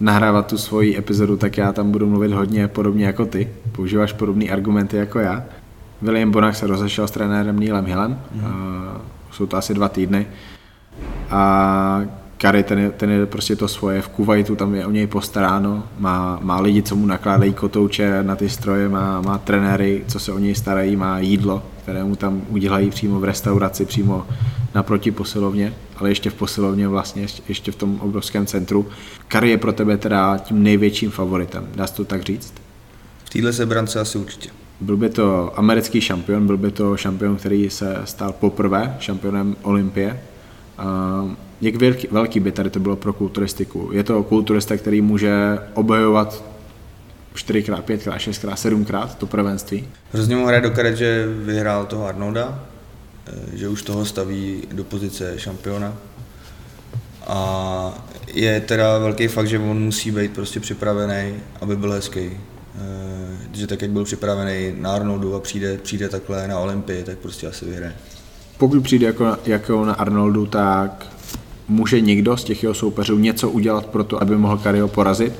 nahrávat 0.00 0.46
tu 0.46 0.58
svoji 0.58 0.98
epizodu, 0.98 1.36
tak 1.36 1.58
já 1.58 1.72
tam 1.72 1.90
budu 1.90 2.06
mluvit 2.06 2.32
hodně 2.32 2.68
podobně 2.68 3.06
jako 3.06 3.26
ty. 3.26 3.50
Používáš 3.72 4.12
podobné 4.12 4.48
argumenty 4.48 4.96
jako 4.96 5.18
já. 5.18 5.44
William 6.02 6.30
Bonach 6.30 6.56
se 6.56 6.66
rozešel 6.66 7.08
s 7.08 7.10
trenérem 7.10 7.58
Neilem 7.58 7.86
Hillem, 7.86 8.18
mm. 8.32 8.44
uh, 8.44 8.50
jsou 9.30 9.46
to 9.46 9.56
asi 9.56 9.74
dva 9.74 9.88
týdny. 9.88 10.26
A 11.30 12.02
Kary, 12.38 12.62
ten 12.62 12.78
je, 12.78 12.90
ten 12.90 13.10
je 13.10 13.26
prostě 13.26 13.56
to 13.56 13.68
svoje, 13.68 14.02
v 14.02 14.08
Kuwaitu 14.08 14.56
tam 14.56 14.74
je 14.74 14.86
o 14.86 14.90
něj 14.90 15.06
postaráno, 15.06 15.84
má, 15.98 16.38
má 16.42 16.60
lidi, 16.60 16.82
co 16.82 16.96
mu 16.96 17.06
nakládají 17.06 17.52
kotouče 17.52 18.22
na 18.22 18.36
ty 18.36 18.48
stroje, 18.48 18.88
má, 18.88 19.20
má 19.20 19.38
trenéry, 19.38 20.04
co 20.08 20.18
se 20.18 20.32
o 20.32 20.38
něj 20.38 20.54
starají, 20.54 20.96
má 20.96 21.18
jídlo, 21.18 21.62
které 21.82 22.04
mu 22.04 22.16
tam 22.16 22.42
udělají 22.48 22.90
přímo 22.90 23.20
v 23.20 23.24
restauraci, 23.24 23.84
přímo 23.84 24.26
naproti 24.74 25.10
posilovně, 25.10 25.74
ale 25.96 26.08
ještě 26.08 26.30
v 26.30 26.34
posilovně 26.34 26.88
vlastně, 26.88 27.22
ještě, 27.22 27.42
ještě 27.48 27.72
v 27.72 27.76
tom 27.76 28.00
obrovském 28.00 28.46
centru. 28.46 28.86
Kary 29.28 29.50
je 29.50 29.58
pro 29.58 29.72
tebe 29.72 29.96
teda 29.96 30.38
tím 30.38 30.62
největším 30.62 31.10
favoritem, 31.10 31.68
dá 31.74 31.86
se 31.86 31.94
to 31.94 32.04
tak 32.04 32.22
říct? 32.22 32.54
V 33.24 33.30
téhle 33.30 33.52
sebrance 33.52 34.00
asi 34.00 34.18
určitě. 34.18 34.50
Byl 34.80 34.96
by 34.96 35.10
to 35.10 35.58
americký 35.58 36.00
šampion, 36.00 36.46
byl 36.46 36.56
by 36.56 36.70
to 36.70 36.96
šampion, 36.96 37.36
který 37.36 37.70
se 37.70 37.96
stal 38.04 38.32
poprvé 38.32 38.96
šampionem 39.00 39.56
Olympie. 39.62 40.20
Jak 41.60 41.76
velký, 41.76 42.08
velký 42.10 42.40
by 42.40 42.52
tady 42.52 42.70
to 42.70 42.80
bylo 42.80 42.96
pro 42.96 43.12
kulturistiku? 43.12 43.90
Je 43.92 44.04
to 44.04 44.22
kulturista, 44.22 44.76
který 44.76 45.00
může 45.00 45.58
obhajovat 45.74 46.44
4x, 47.34 47.82
5x, 47.82 48.16
6x, 48.16 48.54
7x 48.54 49.08
to 49.08 49.26
prvenství? 49.26 49.88
Hrozně 50.12 50.36
mu 50.36 50.46
hraje 50.46 50.62
do 50.62 50.70
karet, 50.70 50.96
že 50.96 51.26
vyhrál 51.28 51.86
toho 51.86 52.06
Arnolda, 52.06 52.64
eh, 53.26 53.56
že 53.56 53.68
už 53.68 53.82
toho 53.82 54.04
staví 54.04 54.62
do 54.72 54.84
pozice 54.84 55.34
šampiona. 55.38 55.96
A 57.26 58.06
je 58.32 58.60
teda 58.60 58.98
velký 58.98 59.28
fakt, 59.28 59.46
že 59.46 59.58
on 59.58 59.82
musí 59.82 60.10
být 60.10 60.32
prostě 60.32 60.60
připravený, 60.60 61.34
aby 61.60 61.76
byl 61.76 61.92
hezký. 61.92 62.30
Že 63.52 63.66
tak, 63.66 63.82
jak 63.82 63.90
byl 63.90 64.04
připravený 64.04 64.74
na 64.78 64.92
Arnoldu 64.92 65.34
a 65.34 65.40
přijde, 65.40 65.78
přijde 65.78 66.08
takhle 66.08 66.48
na 66.48 66.58
Olympii, 66.58 67.02
tak 67.02 67.18
prostě 67.18 67.46
asi 67.46 67.64
vyhraje. 67.64 67.92
Pokud 68.58 68.82
přijde 68.82 69.06
jako, 69.06 69.36
jako 69.46 69.84
na 69.84 69.94
Arnoldu, 69.94 70.46
tak 70.46 71.06
může 71.68 72.00
někdo 72.00 72.36
z 72.36 72.44
těch 72.44 72.62
jeho 72.62 72.74
soupeřů 72.74 73.18
něco 73.18 73.50
udělat 73.50 73.86
pro 73.86 74.04
to, 74.04 74.22
aby 74.22 74.36
mohl 74.36 74.58
Kario 74.58 74.88
porazit, 74.88 75.32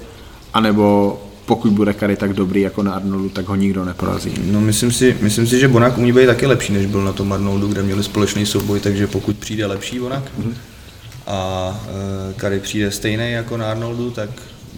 anebo 0.55 1.19
pokud 1.47 1.73
bude 1.73 1.93
Kary 1.93 2.17
tak 2.17 2.33
dobrý 2.33 2.61
jako 2.61 2.83
na 2.83 2.93
Arnoldu, 2.93 3.29
tak 3.29 3.47
ho 3.47 3.55
nikdo 3.55 3.85
neporazí. 3.85 4.35
No 4.45 4.61
myslím 4.61 4.93
si, 4.93 5.17
myslím 5.21 5.47
si, 5.47 5.61
že 5.61 5.69
Bonak 5.69 5.99
umí 5.99 6.13
být 6.13 6.27
taky 6.27 6.47
lepší, 6.47 6.73
než 6.73 6.87
byl 6.87 7.05
na 7.05 7.13
tom 7.13 7.33
Arnoldu, 7.33 7.69
kde 7.69 7.83
měli 7.83 8.03
společný 8.03 8.47
souboj, 8.47 8.81
takže 8.81 9.07
pokud 9.07 9.37
přijde 9.37 9.67
lepší 9.67 9.99
Bonak 9.99 10.23
mm-hmm. 10.39 10.55
a 11.27 11.81
e, 12.31 12.35
Kary 12.35 12.61
přijde 12.61 12.91
stejný 12.91 13.33
jako 13.33 13.57
na 13.57 13.71
Arnoldu, 13.71 14.11
tak 14.11 14.31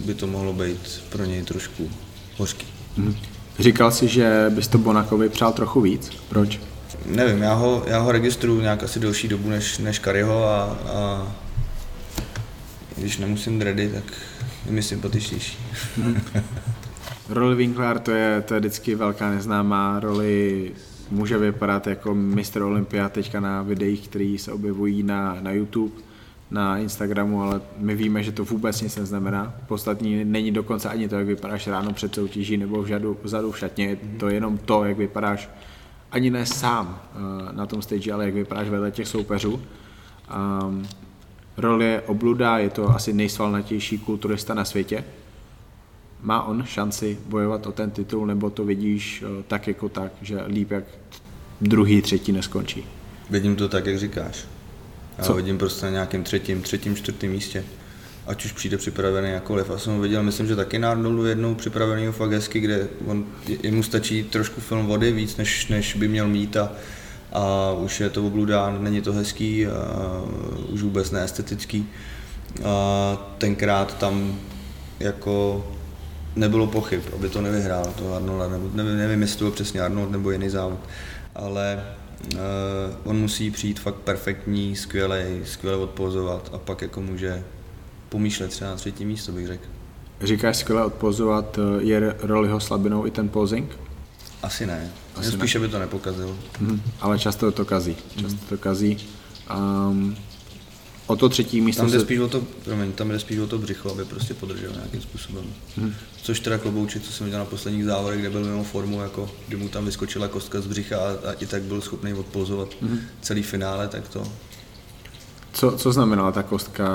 by 0.05 0.13
to 0.13 0.27
mohlo 0.27 0.53
být 0.53 1.01
pro 1.09 1.25
něj 1.25 1.43
trošku 1.43 1.89
hořký. 2.37 2.78
Mm-hmm. 2.97 3.15
Říkal 3.59 3.91
jsi, 3.91 4.07
že 4.07 4.45
bys 4.49 4.67
to 4.67 4.77
Bonakovi 4.77 5.29
přál 5.29 5.53
trochu 5.53 5.81
víc. 5.81 6.09
Proč? 6.29 6.59
Nevím, 7.05 7.41
já 7.41 7.53
ho, 7.53 7.83
já 7.87 7.99
ho 7.99 8.11
registruju 8.11 8.61
nějak 8.61 8.83
asi 8.83 8.99
delší 8.99 9.27
dobu 9.27 9.49
než, 9.49 9.77
než 9.77 9.99
Karyho 9.99 10.45
a, 10.45 10.63
a 10.63 11.27
když 12.97 13.17
nemusím 13.17 13.59
dready, 13.59 13.89
tak 13.89 14.03
je 14.65 14.71
mi 14.71 14.83
sympatičnější. 14.83 15.57
Roli 17.29 17.55
Winkler 17.55 17.99
to 17.99 18.11
je, 18.11 18.41
to 18.41 18.53
je 18.53 18.59
vždycky 18.59 18.95
velká 18.95 19.29
neznámá 19.29 19.99
roli 19.99 20.71
může 21.11 21.37
vypadat 21.37 21.87
jako 21.87 22.15
mistr 22.15 22.61
Olympia 22.61 23.09
teďka 23.09 23.39
na 23.39 23.61
videích, 23.61 24.07
které 24.07 24.35
se 24.39 24.51
objevují 24.51 25.03
na, 25.03 25.37
na 25.41 25.51
YouTube, 25.51 26.01
na 26.51 26.77
Instagramu, 26.77 27.43
ale 27.43 27.61
my 27.77 27.95
víme, 27.95 28.23
že 28.23 28.31
to 28.31 28.45
vůbec 28.45 28.81
nic 28.81 28.95
neznamená. 28.95 29.53
Podstatní 29.67 30.25
není 30.25 30.51
dokonce 30.51 30.89
ani 30.89 31.09
to, 31.09 31.15
jak 31.15 31.27
vypadáš 31.27 31.67
ráno 31.67 31.93
před 31.93 32.15
soutěží 32.15 32.57
nebo 32.57 32.81
vzadu, 32.81 33.17
vzadu 33.23 33.51
v 33.51 33.59
šatně, 33.59 33.97
to 34.19 34.27
je 34.27 34.33
jenom 34.33 34.57
to, 34.57 34.83
jak 34.83 34.97
vypadáš 34.97 35.49
ani 36.11 36.29
ne 36.29 36.45
sám 36.45 37.01
uh, 37.15 37.55
na 37.55 37.65
tom 37.65 37.81
stage, 37.81 38.11
ale 38.11 38.25
jak 38.25 38.33
vypadáš 38.33 38.69
vedle 38.69 38.91
těch 38.91 39.07
soupeřů. 39.07 39.61
Um, 40.63 40.87
role 41.57 41.85
je 41.85 42.01
obluda, 42.01 42.57
je 42.57 42.69
to 42.69 42.89
asi 42.89 43.13
nejsvalnatější 43.13 43.97
kulturista 43.97 44.53
na 44.53 44.65
světě. 44.65 45.03
Má 46.21 46.43
on 46.43 46.63
šanci 46.65 47.17
bojovat 47.25 47.67
o 47.67 47.71
ten 47.71 47.91
titul, 47.91 48.25
nebo 48.25 48.49
to 48.49 48.65
vidíš 48.65 49.23
uh, 49.23 49.43
tak 49.47 49.67
jako 49.67 49.89
tak, 49.89 50.11
že 50.21 50.43
líp 50.47 50.71
jak 50.71 50.83
druhý, 51.61 52.01
třetí 52.01 52.31
neskončí? 52.31 52.85
Vidím 53.29 53.55
to 53.55 53.69
tak, 53.69 53.85
jak 53.85 53.99
říkáš. 53.99 54.45
Co? 55.21 55.33
vidím 55.33 55.57
prostě 55.57 55.85
na 55.85 55.91
nějakém 55.91 56.23
třetím, 56.23 56.61
třetím, 56.61 56.95
čtvrtém 56.95 57.29
místě. 57.29 57.63
Ať 58.27 58.45
už 58.45 58.51
přijde 58.51 58.77
připravený 58.77 59.29
jakkoliv. 59.29 59.69
Já 59.69 59.77
jsem 59.77 59.93
ho 59.93 59.99
viděl, 59.99 60.23
myslím, 60.23 60.47
že 60.47 60.55
taky 60.55 60.79
na 60.79 60.91
Arnoldu 60.91 61.25
jednou 61.25 61.55
připravený 61.55 62.11
fakt 62.11 62.31
hezky, 62.31 62.59
kde 62.59 62.87
on, 63.05 63.25
jemu 63.63 63.83
stačí 63.83 64.23
trošku 64.23 64.61
film 64.61 64.85
vody 64.85 65.11
víc, 65.11 65.37
než, 65.37 65.67
než 65.67 65.95
by 65.95 66.07
měl 66.07 66.27
mít 66.27 66.57
a, 66.57 66.71
a 67.31 67.71
už 67.71 67.99
je 67.99 68.09
to 68.09 68.27
obludán, 68.27 68.83
není 68.83 69.01
to 69.01 69.13
hezký, 69.13 69.67
a 69.67 69.71
už 70.69 70.81
vůbec 70.81 71.11
neestetický. 71.11 71.89
A 72.63 73.35
tenkrát 73.37 73.97
tam 73.97 74.39
jako 74.99 75.67
nebylo 76.35 76.67
pochyb, 76.67 77.01
aby 77.15 77.29
to 77.29 77.41
nevyhrál, 77.41 77.85
to 77.85 78.15
Arnolda, 78.15 78.47
nebo 78.47 78.69
nevím, 78.73 78.97
nevím, 78.97 79.21
jestli 79.21 79.37
to 79.37 79.45
byl 79.45 79.51
přesně 79.51 79.81
Arnold 79.81 80.11
nebo 80.11 80.31
jiný 80.31 80.49
závod, 80.49 80.79
ale 81.35 81.83
on 83.03 83.17
musí 83.17 83.51
přijít 83.51 83.79
fakt 83.79 83.95
perfektní, 83.95 84.75
skvělý, 84.75 85.41
skvěle 85.45 85.77
odpozovat 85.77 86.49
a 86.53 86.57
pak 86.57 86.81
jako 86.81 87.01
může 87.01 87.43
pomýšlet 88.09 88.51
třeba 88.51 88.69
na 88.69 88.75
třetí 88.75 89.05
místo, 89.05 89.31
bych 89.31 89.47
řekl. 89.47 89.63
Říkáš 90.21 90.57
skvěle 90.57 90.85
odpozovat, 90.85 91.59
eh, 91.59 91.83
je 91.83 92.15
roliho 92.19 92.59
slabinou 92.59 93.05
i 93.05 93.11
ten 93.11 93.29
posing? 93.29 93.71
Asi 94.43 94.65
ne. 94.65 94.91
Asi 95.15 95.31
spíš, 95.31 95.55
by 95.55 95.67
to 95.67 95.79
nepokazil. 95.79 96.37
Hmm, 96.59 96.81
ale 97.01 97.19
často 97.19 97.51
to 97.51 97.65
kazí. 97.65 97.97
Často 98.15 98.45
to 98.49 98.57
kazí. 98.57 98.97
Um, 99.55 100.15
o 101.09 101.15
to 101.15 101.29
třetí 101.29 101.61
místo 101.61 101.81
tam 101.81 101.91
jde, 101.91 101.99
se... 101.99 102.05
spíš 102.05 102.19
o 102.19 102.27
to, 102.27 102.43
promiň, 102.65 102.91
tam 102.91 103.09
jde 103.09 103.19
spíš 103.19 103.39
o 103.39 103.47
to 103.47 103.57
břicho, 103.57 103.91
aby 103.91 104.05
prostě 104.05 104.33
podržel 104.33 104.71
nějakým 104.71 105.01
způsobem. 105.01 105.43
Hmm. 105.77 105.93
Což 106.21 106.39
teda 106.39 106.57
klobouček, 106.57 107.01
co 107.01 107.11
jsem 107.11 107.25
viděl 107.25 107.39
na 107.39 107.45
posledních 107.45 107.85
závodech, 107.85 108.19
kde 108.19 108.29
byl 108.29 108.43
mimo 108.43 108.63
formu, 108.63 109.01
jako 109.01 109.29
kdy 109.47 109.57
mu 109.57 109.69
tam 109.69 109.85
vyskočila 109.85 110.27
kostka 110.27 110.61
z 110.61 110.67
břicha 110.67 110.97
a, 110.97 111.29
a 111.29 111.31
i 111.39 111.45
tak 111.45 111.61
byl 111.61 111.81
schopný 111.81 112.13
odpozovat 112.13 112.69
hmm. 112.81 112.99
celý 113.21 113.43
finále, 113.43 113.87
tak 113.87 114.07
to, 114.07 114.23
co, 115.53 115.71
co 115.71 115.91
znamenala 115.91 116.31
ta 116.31 116.43
kostka 116.43 116.87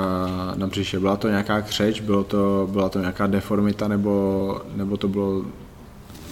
na 0.54 0.66
břiše? 0.66 1.00
Byla 1.00 1.16
to 1.16 1.28
nějaká 1.28 1.62
křeč, 1.62 2.00
bylo 2.00 2.24
to, 2.24 2.68
byla 2.72 2.88
to 2.88 3.00
nějaká 3.00 3.26
deformita, 3.26 3.88
nebo, 3.88 4.60
nebo 4.74 4.96
to 4.96 5.08
bylo 5.08 5.44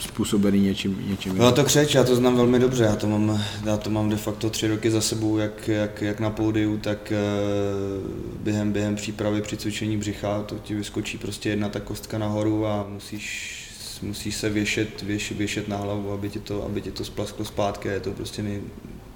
způsobený 0.02 0.60
něčím, 0.60 1.04
něčím 1.08 1.34
Byla 1.34 1.52
to 1.52 1.64
křeč, 1.64 1.94
já 1.94 2.04
to 2.04 2.16
znám 2.16 2.36
velmi 2.36 2.58
dobře, 2.58 2.84
já 2.84 2.96
to 2.96 3.08
mám, 3.08 3.44
já 3.64 3.76
to 3.76 3.90
mám 3.90 4.08
de 4.08 4.16
facto 4.16 4.50
tři 4.50 4.68
roky 4.68 4.90
za 4.90 5.00
sebou, 5.00 5.38
jak, 5.38 5.68
jak, 5.68 6.02
jak 6.02 6.20
na 6.20 6.30
pódiu, 6.30 6.78
tak 6.78 7.12
uh, 7.12 8.10
během, 8.42 8.72
během 8.72 8.96
přípravy 8.96 9.42
při 9.42 9.56
cvičení 9.56 9.96
břicha, 9.96 10.42
to 10.42 10.58
ti 10.58 10.74
vyskočí 10.74 11.18
prostě 11.18 11.48
jedna 11.48 11.68
ta 11.68 11.80
kostka 11.80 12.18
nahoru 12.18 12.66
a 12.66 12.86
musíš, 12.88 13.56
musíš 14.02 14.36
se 14.36 14.50
věšet, 14.50 15.02
věšet, 15.02 15.36
věšet 15.36 15.68
na 15.68 15.76
hlavu, 15.76 16.12
aby 16.12 16.30
ti 16.30 16.38
to, 16.38 16.64
aby 16.64 16.80
ti 16.80 16.90
to 16.90 17.04
splasklo 17.04 17.44
zpátky, 17.44 17.88
je 17.88 18.00
to 18.00 18.10
prostě 18.12 18.42
nej, 18.42 18.60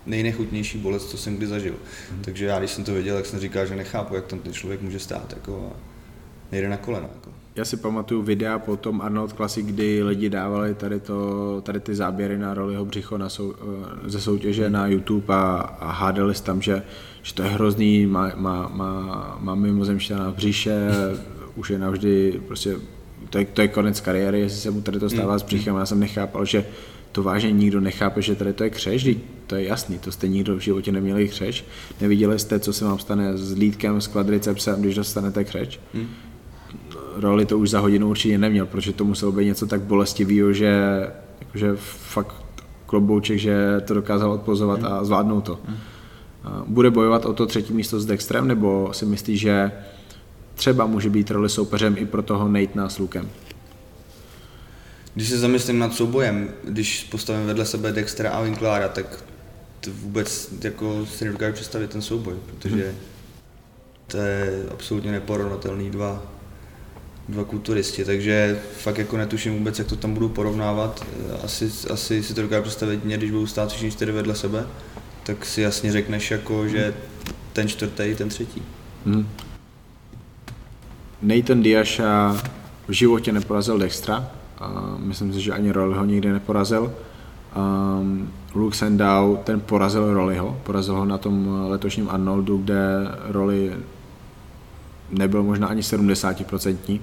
nejnechutnější 0.07 0.79
bolest, 0.79 1.11
co 1.11 1.19
jsem 1.19 1.37
kdy 1.37 1.47
zažil. 1.47 1.75
Hmm. 2.11 2.23
Takže 2.23 2.47
já, 2.47 2.59
když 2.59 2.71
jsem 2.71 2.85
to 2.85 2.95
viděl, 2.95 3.17
tak 3.17 3.27
jsem 3.27 3.41
říkal, 3.41 3.67
že 3.67 3.77
nechápu, 3.77 4.15
jak 4.15 4.27
tam 4.27 4.39
ten 4.39 4.53
člověk 4.53 4.83
může 4.83 4.99
stát 4.99 5.33
jako, 5.33 5.73
a 5.75 5.81
nejde 6.53 6.69
na 6.69 6.77
kolena. 6.77 7.09
Jako. 7.15 7.46
Já 7.57 7.65
si 7.65 7.77
pamatuju 7.77 8.23
videa 8.23 8.59
po 8.59 8.77
tom 8.77 9.01
Arnold 9.01 9.33
Classic, 9.33 9.67
kdy 9.67 10.03
lidi 10.03 10.31
dávali 10.31 10.75
tady, 10.75 11.01
to, 11.01 11.61
tady 11.65 11.81
ty 11.81 11.95
záběry 11.95 12.39
na 12.39 12.55
roliho 12.55 12.85
břicho 12.85 13.19
na 13.19 13.29
sou, 13.29 13.55
eh, 14.05 14.11
ze 14.11 14.21
soutěže 14.21 14.71
na 14.71 14.87
YouTube 14.87 15.35
a, 15.35 15.77
a 15.81 15.91
hádali 15.91 16.35
tam, 16.35 16.63
že, 16.63 16.83
že 17.23 17.35
to 17.35 17.43
je 17.43 17.49
hrozný, 17.49 18.07
má, 18.07 18.33
má, 18.37 18.69
má, 18.75 19.39
má 19.41 19.55
mimozemšťana 19.55 20.31
v 20.31 20.35
břiše, 20.35 20.89
už 21.55 21.71
je 21.71 21.79
navždy, 21.79 22.41
prostě 22.47 22.77
to 23.31 23.39
je, 23.39 23.45
to 23.45 23.61
je 23.61 23.69
konec 23.69 24.01
kariéry, 24.01 24.41
jestli 24.41 24.59
se 24.59 24.71
mu 24.71 24.81
tady 24.81 24.99
to 24.99 25.11
stává 25.11 25.39
s 25.39 25.43
břichem. 25.43 25.77
Já 25.77 25.87
jsem 25.87 26.01
nechápal, 26.01 26.45
že 26.45 26.67
to 27.13 27.23
vážně 27.23 27.53
nikdo 27.53 27.81
nechápe, 27.81 28.23
že 28.23 28.35
tady 28.35 28.53
to 28.53 28.65
je 28.65 28.71
křeč, 28.71 29.07
to 29.47 29.57
je 29.57 29.65
jasný, 29.65 29.99
to 29.99 30.13
jste 30.13 30.29
nikdo 30.29 30.57
v 30.57 30.61
životě 30.61 30.93
neměli 30.93 31.29
křeč. 31.29 31.65
Neviděli 32.01 32.39
jste, 32.39 32.61
co 32.61 32.73
se 32.73 32.85
vám 32.85 32.99
stane 32.99 33.39
s 33.39 33.53
lítkem, 33.53 34.01
s 34.01 34.07
kvadricepsem, 34.07 34.81
když 34.81 34.95
dostanete 34.95 35.45
křeč? 35.45 35.81
Hmm. 35.95 36.09
Roli 37.17 37.47
to 37.47 37.59
už 37.59 37.71
za 37.71 37.81
hodinu 37.81 38.09
určitě 38.09 38.39
neměl, 38.39 38.67
protože 38.67 38.93
to 38.93 39.05
muselo 39.05 39.33
být 39.33 39.45
něco 39.45 39.67
tak 39.67 39.81
bolestivého, 39.81 40.53
že, 40.53 40.77
že 41.55 41.77
fakt 41.77 42.35
klobouček, 42.87 43.39
že 43.39 43.81
to 43.85 43.95
dokázal 43.95 44.33
odpozovat 44.33 44.81
hmm. 44.81 44.93
a 44.93 45.05
zvládnout 45.05 45.41
to. 45.41 45.59
Hmm. 45.65 45.77
Bude 46.67 46.91
bojovat 46.91 47.25
o 47.25 47.33
to 47.33 47.47
třetí 47.47 47.73
místo 47.73 48.01
s 48.01 48.07
Dextrem, 48.07 48.49
nebo 48.49 48.93
si 48.93 49.07
myslí, 49.07 49.37
že 49.39 49.73
třeba 50.55 50.87
může 50.87 51.11
být 51.11 51.31
roli 51.31 51.49
soupeřem 51.49 51.97
i 51.99 52.07
pro 52.07 52.23
toho 52.23 52.49
Nate 52.49 52.81
s 52.89 52.99
Lukem? 52.99 53.29
Když 55.15 55.29
se 55.29 55.39
zamyslím 55.39 55.79
nad 55.79 55.95
soubojem, 55.95 56.49
když 56.65 57.05
postavím 57.05 57.47
vedle 57.47 57.65
sebe 57.65 57.93
Dextera 57.93 58.31
a 58.31 58.43
Winklára, 58.43 58.89
tak 58.89 59.25
to 59.81 59.91
vůbec 59.91 60.53
jako 60.65 61.07
si 61.07 61.25
nedokážu 61.25 61.53
představit 61.53 61.91
ten 61.91 62.03
souboj, 62.03 62.35
protože 62.47 62.89
hmm. 62.89 62.99
to 64.07 64.17
je 64.17 64.67
absolutně 64.71 65.13
neporovnatelný 65.13 65.91
dva, 65.91 66.23
dva 67.29 67.45
kulturisti, 67.45 68.05
takže 68.05 68.61
fakt 68.79 68.99
jako 68.99 69.17
netuším 69.17 69.59
vůbec, 69.59 69.79
jak 69.79 69.89
to 69.89 69.97
tam 69.97 70.15
budu 70.15 70.29
porovnávat. 70.29 71.07
Asi, 71.45 71.71
asi 71.91 72.23
si 72.23 72.35
to 72.35 72.43
dokážu 72.43 72.63
představit 72.63 73.05
mě, 73.05 73.17
když 73.17 73.31
budou 73.31 73.47
stát 73.47 73.69
všichni 73.69 73.91
čtyři 73.91 74.13
vedle 74.13 74.35
sebe, 74.35 74.67
tak 75.23 75.45
si 75.45 75.63
jasně 75.63 75.93
řekneš 75.93 76.31
jako, 76.31 76.69
že 76.69 76.95
ten 77.53 77.69
čtvrtý, 77.69 78.15
ten 78.15 78.29
třetí. 78.29 78.63
Hmm. 79.07 79.29
Nathan 81.23 81.63
Diasha 81.63 82.37
v 82.89 82.93
životě 82.93 83.33
neporazil 83.33 83.79
Dextra, 83.79 84.31
a 84.59 84.97
myslím 84.99 85.33
si, 85.33 85.41
že 85.41 85.53
ani 85.53 85.73
Rolly 85.73 85.99
ho 85.99 86.05
nikdy 86.05 86.33
neporazil. 86.33 86.93
Um, 87.57 88.33
Luke 88.55 88.77
Sandow, 88.77 89.39
ten 89.45 89.61
porazil 89.61 90.15
Rollyho, 90.15 90.61
porazil 90.63 90.95
ho 90.95 91.05
na 91.05 91.19
tom 91.19 91.65
letošním 91.69 92.11
Arnoldu, 92.11 92.59
kde 92.59 93.09
Rolly 93.29 93.73
nebyl 95.11 95.43
možná 95.43 95.67
ani 95.67 95.81
70%. 95.81 97.01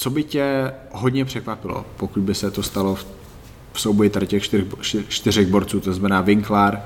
Co 0.00 0.10
by 0.10 0.24
tě 0.24 0.72
hodně 0.92 1.24
překvapilo, 1.24 1.86
pokud 1.96 2.22
by 2.22 2.34
se 2.34 2.50
to 2.50 2.62
stalo 2.62 2.94
v, 2.94 3.06
v 3.72 3.80
souboji 3.80 4.10
tady 4.10 4.26
těch 4.26 4.42
čtyř, 4.42 4.64
čtyřech 5.08 5.46
borců, 5.46 5.80
to 5.80 5.92
znamená 5.92 6.20
Winkler, 6.20 6.80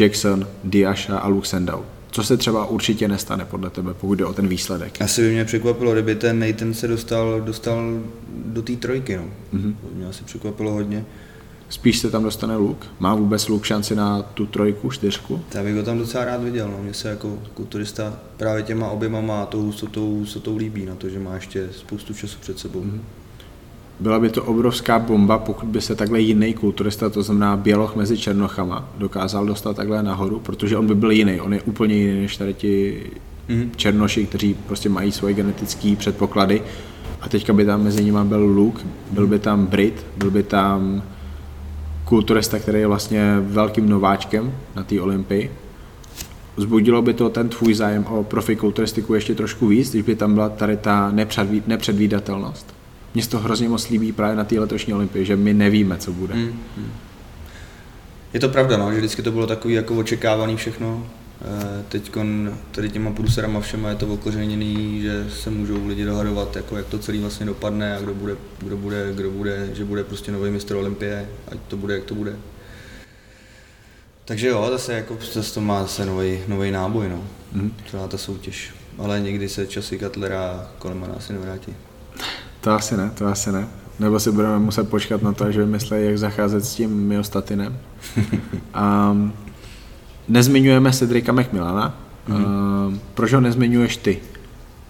Jackson, 0.00 0.46
Diasha 0.64 1.18
a 1.18 1.28
Luke 1.28 1.48
Sandow? 1.48 1.84
Co 2.10 2.22
se 2.22 2.36
třeba 2.36 2.66
určitě 2.66 3.08
nestane 3.08 3.44
podle 3.44 3.70
tebe, 3.70 3.94
pokud 3.94 4.14
jde 4.14 4.24
o 4.24 4.32
ten 4.32 4.48
výsledek? 4.48 5.02
Asi 5.02 5.22
by 5.22 5.32
mě 5.32 5.44
překvapilo, 5.44 5.92
kdyby 5.92 6.14
ten 6.14 6.38
Nathan 6.38 6.74
se 6.74 6.88
dostal, 6.88 7.40
dostal 7.40 8.00
do 8.28 8.62
té 8.62 8.76
trojky. 8.76 9.16
No. 9.16 9.24
Mm-hmm. 9.54 9.74
Mě 9.94 10.06
asi 10.06 10.24
překvapilo 10.24 10.72
hodně. 10.72 11.04
Spíš 11.70 11.98
se 11.98 12.10
tam 12.10 12.22
dostane 12.22 12.56
Luk? 12.56 12.86
Má 13.00 13.14
vůbec 13.14 13.48
Luk 13.48 13.64
šanci 13.64 13.94
na 13.94 14.22
tu 14.22 14.46
trojku, 14.46 14.90
čtyřku? 14.90 15.40
Já 15.54 15.62
bych 15.62 15.74
ho 15.74 15.82
tam 15.82 15.98
docela 15.98 16.24
rád 16.24 16.42
viděl. 16.42 16.68
No. 16.68 16.82
Mně 16.82 16.94
se 16.94 17.08
jako 17.08 17.38
kulturista 17.54 18.12
právě 18.36 18.62
těma 18.62 18.88
objema 18.90 19.20
má 19.20 19.46
tou 19.46 19.62
hustotou, 19.62 20.18
hustotou 20.18 20.56
líbí 20.56 20.86
na 20.86 20.94
to, 20.94 21.08
že 21.08 21.18
má 21.18 21.34
ještě 21.34 21.68
spoustu 21.72 22.14
času 22.14 22.38
před 22.40 22.58
sebou. 22.58 22.80
Mm-hmm. 22.80 23.00
Byla 24.00 24.18
by 24.18 24.30
to 24.30 24.44
obrovská 24.44 24.98
bomba, 24.98 25.38
pokud 25.38 25.68
by 25.68 25.80
se 25.80 25.94
takhle 25.94 26.20
jiný 26.20 26.54
kulturista, 26.54 27.10
to 27.10 27.22
znamená 27.22 27.56
běloch 27.56 27.96
mezi 27.96 28.18
černochama, 28.18 28.88
dokázal 28.98 29.46
dostat 29.46 29.76
takhle 29.76 30.02
nahoru, 30.02 30.40
protože 30.40 30.76
on 30.76 30.86
by 30.86 30.94
byl 30.94 31.10
jiný, 31.10 31.40
on 31.40 31.54
je 31.54 31.62
úplně 31.62 31.94
jiný 31.94 32.20
než 32.20 32.36
tady 32.36 32.54
ti 32.54 33.02
mm-hmm. 33.48 33.70
černoši, 33.76 34.26
kteří 34.26 34.54
prostě 34.54 34.88
mají 34.88 35.12
svoje 35.12 35.34
genetické 35.34 35.96
předpoklady. 35.96 36.62
a 37.20 37.28
teďka 37.28 37.52
by 37.52 37.64
tam 37.64 37.84
mezi 37.84 38.04
nimi 38.04 38.18
byl 38.22 38.44
Luke, 38.44 38.82
byl 39.10 39.26
by 39.26 39.38
tam 39.38 39.66
Brit, 39.66 40.06
byl 40.16 40.30
by 40.30 40.42
tam 40.42 41.02
kulturista, 42.10 42.58
který 42.58 42.80
je 42.80 42.86
vlastně 42.86 43.36
velkým 43.40 43.88
nováčkem 43.88 44.52
na 44.74 44.82
té 44.82 45.00
Olympii. 45.00 45.50
Zbudilo 46.56 47.02
by 47.02 47.14
to 47.14 47.28
ten 47.28 47.48
tvůj 47.48 47.74
zájem 47.74 48.04
o 48.04 48.24
profikulturistiku 48.24 49.14
ještě 49.14 49.34
trošku 49.34 49.66
víc, 49.66 49.90
když 49.90 50.02
by 50.02 50.16
tam 50.16 50.34
byla 50.34 50.48
tady 50.48 50.76
ta 50.76 51.10
nepředví, 51.10 51.62
nepředvídatelnost. 51.66 52.74
Mně 53.14 53.26
to 53.26 53.38
hrozně 53.38 53.68
moc 53.68 53.88
líbí 53.88 54.12
právě 54.12 54.36
na 54.36 54.44
té 54.44 54.60
letošní 54.60 54.94
olympii, 54.94 55.24
že 55.24 55.36
my 55.36 55.54
nevíme, 55.54 55.98
co 55.98 56.12
bude. 56.12 56.34
Mm, 56.34 56.52
mm. 56.76 56.90
Je 58.34 58.40
to 58.40 58.48
pravda, 58.48 58.76
no, 58.76 58.92
že 58.92 58.98
vždycky 58.98 59.22
to 59.22 59.32
bylo 59.32 59.46
takový 59.46 59.74
jako 59.74 59.94
očekávaný 59.94 60.56
všechno. 60.56 61.06
Eh, 61.44 61.84
Teď 61.88 62.12
tady 62.70 62.90
těma 62.90 63.10
průserama 63.10 63.60
všema 63.60 63.88
je 63.88 63.94
to 63.94 64.06
okořeněný, 64.06 65.02
že 65.02 65.26
se 65.30 65.50
můžou 65.50 65.86
lidi 65.86 66.04
dohadovat, 66.04 66.56
jako 66.56 66.76
jak 66.76 66.86
to 66.86 66.98
celý 66.98 67.20
vlastně 67.20 67.46
dopadne 67.46 67.96
a 67.96 68.00
kdo 68.00 68.14
bude, 68.14 68.36
kdo 68.58 68.76
bude, 68.76 69.12
kdo 69.14 69.30
bude, 69.30 69.70
že 69.74 69.84
bude 69.84 70.04
prostě 70.04 70.32
nový 70.32 70.50
mistr 70.50 70.74
Olympie, 70.74 71.28
ať 71.48 71.58
to 71.68 71.76
bude, 71.76 71.94
jak 71.94 72.04
to 72.04 72.14
bude. 72.14 72.36
Takže 74.24 74.48
jo, 74.48 74.68
zase, 74.70 74.92
jako, 74.92 75.18
zase 75.32 75.54
to 75.54 75.60
má 75.60 75.82
zase 75.82 76.06
nový, 76.06 76.38
nový 76.48 76.70
náboj, 76.70 77.08
no. 77.08 77.24
Mm. 77.52 77.72
Celá 77.90 78.08
ta 78.08 78.18
soutěž. 78.18 78.74
Ale 78.98 79.20
někdy 79.20 79.48
se 79.48 79.66
časy 79.66 79.98
Katlera 79.98 80.50
a 80.50 80.66
Kolemana 80.78 81.14
asi 81.14 81.32
nevrátí. 81.32 81.74
To 82.60 82.70
asi 82.70 82.96
ne, 82.96 83.10
to 83.14 83.26
asi 83.26 83.52
ne. 83.52 83.68
Nebo 84.00 84.20
si 84.20 84.32
budeme 84.32 84.58
muset 84.58 84.90
počkat 84.90 85.22
na 85.22 85.32
to, 85.32 85.52
že 85.52 85.64
vymyslí, 85.64 85.96
jak 86.04 86.18
zacházet 86.18 86.64
s 86.64 86.74
tím 86.74 87.08
myostatinem. 87.08 87.78
um, 89.10 89.32
nezmiňujeme 90.30 90.92
Cedrika 90.92 91.32
McMillana. 91.32 91.94
Mm-hmm. 92.28 92.86
Uh, 92.86 92.94
proč 93.14 93.32
ho 93.32 93.40
nezmiňuješ 93.40 93.96
ty? 93.96 94.18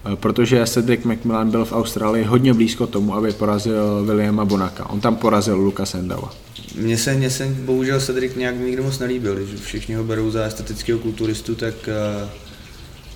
Uh, 0.05 0.15
protože 0.15 0.65
Cedric 0.65 1.03
McMillan 1.03 1.51
byl 1.51 1.65
v 1.65 1.73
Austrálii 1.73 2.23
hodně 2.23 2.53
blízko 2.53 2.87
tomu, 2.87 3.15
aby 3.15 3.31
porazil 3.31 4.05
Williama 4.05 4.45
Bonaka. 4.45 4.89
On 4.89 5.01
tam 5.01 5.15
porazil 5.15 5.55
Luka 5.55 5.85
Sendava. 5.85 6.31
Mně 6.75 6.97
se, 6.97 7.13
mně 7.13 7.29
se 7.29 7.47
bohužel 7.47 7.99
Cedric 7.99 8.35
nějak 8.35 8.59
nikdo 8.59 8.83
moc 8.83 8.99
nelíbil. 8.99 9.35
Když 9.35 9.61
všichni 9.61 9.95
ho 9.95 10.03
berou 10.03 10.31
za 10.31 10.43
estetického 10.43 10.99
kulturistu, 10.99 11.55
tak 11.55 11.73
uh, 11.87 12.29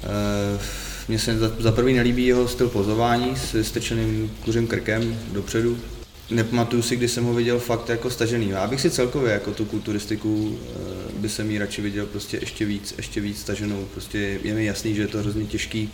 uh, 0.04 0.62
mně 1.08 1.20
se 1.20 1.38
za, 1.38 1.52
za 1.60 1.72
prvý 1.72 1.94
nelíbí 1.94 2.26
jeho 2.26 2.48
styl 2.48 2.70
pozování 2.70 3.36
s 3.36 3.64
stečeným 3.64 4.32
kuřím 4.46 4.68
krkem 4.68 5.16
dopředu. 5.34 5.78
Nepamatuju 6.32 6.82
si, 6.82 6.96
kdy 6.96 7.08
jsem 7.08 7.24
ho 7.24 7.34
viděl 7.34 7.60
fakt 7.60 7.90
jako 7.90 8.10
stažený. 8.10 8.50
Já 8.50 8.68
bych 8.68 8.82
si 8.82 8.90
celkově 8.90 9.34
jako 9.34 9.52
tu 9.52 9.66
kulturistiku 9.66 10.58
by 11.16 11.30
se 11.30 11.44
mi 11.44 11.58
radši 11.58 11.82
viděl 11.82 12.06
prostě 12.06 12.38
ještě 12.38 12.66
víc, 12.66 12.94
ještě 12.98 13.22
víc 13.22 13.40
staženou. 13.40 13.86
Prostě 13.94 14.40
je 14.44 14.54
mi 14.54 14.66
jasný, 14.66 14.96
že 14.96 15.02
je 15.02 15.08
to 15.08 15.18
hrozně 15.18 15.46
těžký 15.46 15.90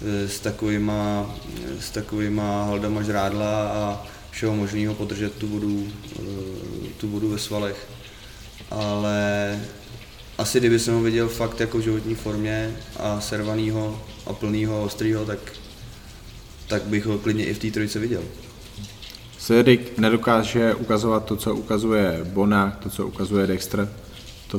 uh, 0.00 0.08
s 0.28 0.40
takovýma, 0.40 1.34
s 1.80 1.90
takovýma 1.90 2.64
haldama 2.64 3.02
žrádla 3.02 3.68
a 3.68 4.06
všeho 4.30 4.56
možného 4.56 4.94
podržet 4.94 5.34
tu 5.34 5.48
vodu, 5.48 5.86
uh, 6.18 6.26
tu 6.96 7.08
vodu 7.08 7.28
ve 7.28 7.38
svalech. 7.38 7.88
Ale 8.70 9.60
asi 10.38 10.58
kdyby 10.60 10.78
jsem 10.78 10.94
ho 10.94 11.02
viděl 11.02 11.28
fakt 11.28 11.60
jako 11.60 11.78
v 11.78 11.82
životní 11.82 12.14
formě 12.14 12.76
a 12.96 13.20
servanýho 13.20 14.02
a 14.26 14.32
plnýho, 14.32 14.84
ostrýho, 14.84 15.24
tak, 15.24 15.38
tak 16.66 16.82
bych 16.82 17.06
ho 17.06 17.18
klidně 17.18 17.44
i 17.44 17.54
v 17.54 17.58
té 17.58 17.70
trojice 17.70 17.98
viděl. 17.98 18.22
Cedric 19.38 19.80
nedokáže 19.98 20.74
ukazovat 20.74 21.24
to, 21.24 21.36
co 21.36 21.54
ukazuje 21.54 22.20
Bona, 22.24 22.78
to, 22.82 22.90
co 22.90 23.06
ukazuje 23.06 23.46
Dexter, 23.46 23.88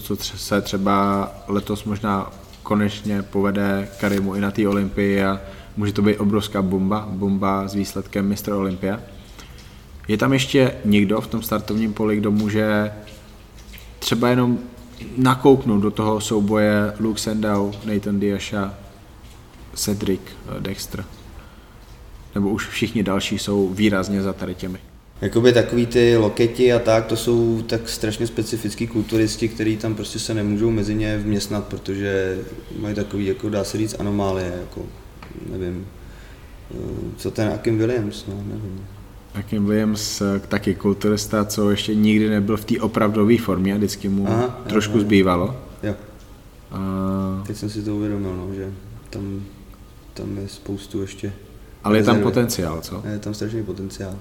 to, 0.02 0.16
co 0.16 0.38
se 0.38 0.62
třeba 0.62 1.32
letos 1.48 1.84
možná 1.84 2.32
konečně 2.64 3.22
povede 3.22 3.88
Karimu 4.00 4.36
i 4.36 4.42
na 4.42 4.52
té 4.52 4.68
Olympii 4.68 5.24
a 5.24 5.42
může 5.78 5.94
to 5.94 6.02
být 6.02 6.18
obrovská 6.18 6.62
bomba, 6.62 7.08
bomba 7.10 7.68
s 7.68 7.74
výsledkem 7.74 8.28
mistra 8.28 8.56
Olympia. 8.56 9.00
Je 10.08 10.18
tam 10.18 10.34
ještě 10.34 10.76
někdo 10.86 11.22
v 11.22 11.28
tom 11.28 11.42
startovním 11.42 11.94
poli, 11.94 12.18
kdo 12.18 12.32
může 12.32 12.92
třeba 14.00 14.30
jenom 14.30 14.60
nakouknout 15.18 15.82
do 15.82 15.92
toho 15.92 16.22
souboje 16.22 16.94
Luke 17.00 17.20
Sandow, 17.20 17.76
Nathan 17.86 18.20
Diasha, 18.20 18.74
Cedric 19.74 20.22
eh, 20.22 20.62
Dexter? 20.62 21.06
Nebo 22.36 22.50
už 22.50 22.68
všichni 22.68 23.04
další 23.04 23.40
jsou 23.40 23.70
výrazně 23.70 24.22
za 24.22 24.34
tady 24.34 24.56
těmi? 24.56 24.80
Jakoby 25.22 25.54
takový 25.54 25.86
ty 25.86 26.18
loketi 26.18 26.74
a 26.74 26.80
tak, 26.80 27.06
to 27.06 27.16
jsou 27.16 27.62
tak 27.62 27.90
strašně 27.90 28.28
specifický 28.28 28.88
kulturisti, 28.88 29.48
kteří 29.48 29.78
tam 29.78 29.96
prostě 29.96 30.20
se 30.20 30.34
nemůžou 30.34 30.72
mezi 30.72 30.96
ně 30.96 31.18
vměstnat, 31.18 31.68
protože 31.68 32.38
mají 32.80 32.96
takový, 32.96 33.26
jako 33.26 33.50
dá 33.50 33.64
se 33.64 33.78
říct, 33.78 33.96
anomálie, 34.00 34.54
jako 34.62 34.82
nevím, 35.52 35.88
eh, 36.72 36.76
co 37.18 37.32
ten 37.32 37.50
Akim 37.54 37.78
Williams, 37.78 38.26
no, 38.28 38.36
nevím. 38.48 38.86
Akim 39.34 39.66
Williams 39.66 40.22
eh, 40.22 40.42
taky 40.48 40.76
kulturista, 40.76 41.46
co 41.46 41.72
ještě 41.72 41.96
nikdy 41.96 42.30
nebyl 42.30 42.58
v 42.58 42.66
té 42.66 42.80
opravdové 42.80 43.38
formě, 43.38 43.74
a 43.74 43.78
vždycky 43.78 44.10
mu 44.10 44.28
aha, 44.28 44.64
trošku 44.68 44.94
aha. 44.94 45.02
zbývalo. 45.02 45.56
Jo. 45.84 45.96
A... 46.72 47.44
Teď 47.48 47.58
jsem 47.58 47.70
si 47.70 47.84
to 47.84 47.96
uvědomil, 47.96 48.36
no, 48.36 48.54
že 48.54 48.72
tam, 49.10 49.44
tam 50.14 50.38
je 50.38 50.48
spoustu 50.48 51.02
ještě 51.02 51.34
ale 51.86 51.98
je 51.98 52.04
tam 52.04 52.22
potenciál, 52.22 52.82
co? 52.82 53.04
Je 53.14 53.20
tam 53.20 53.34
strašný 53.34 53.64
potenciál. 53.64 54.16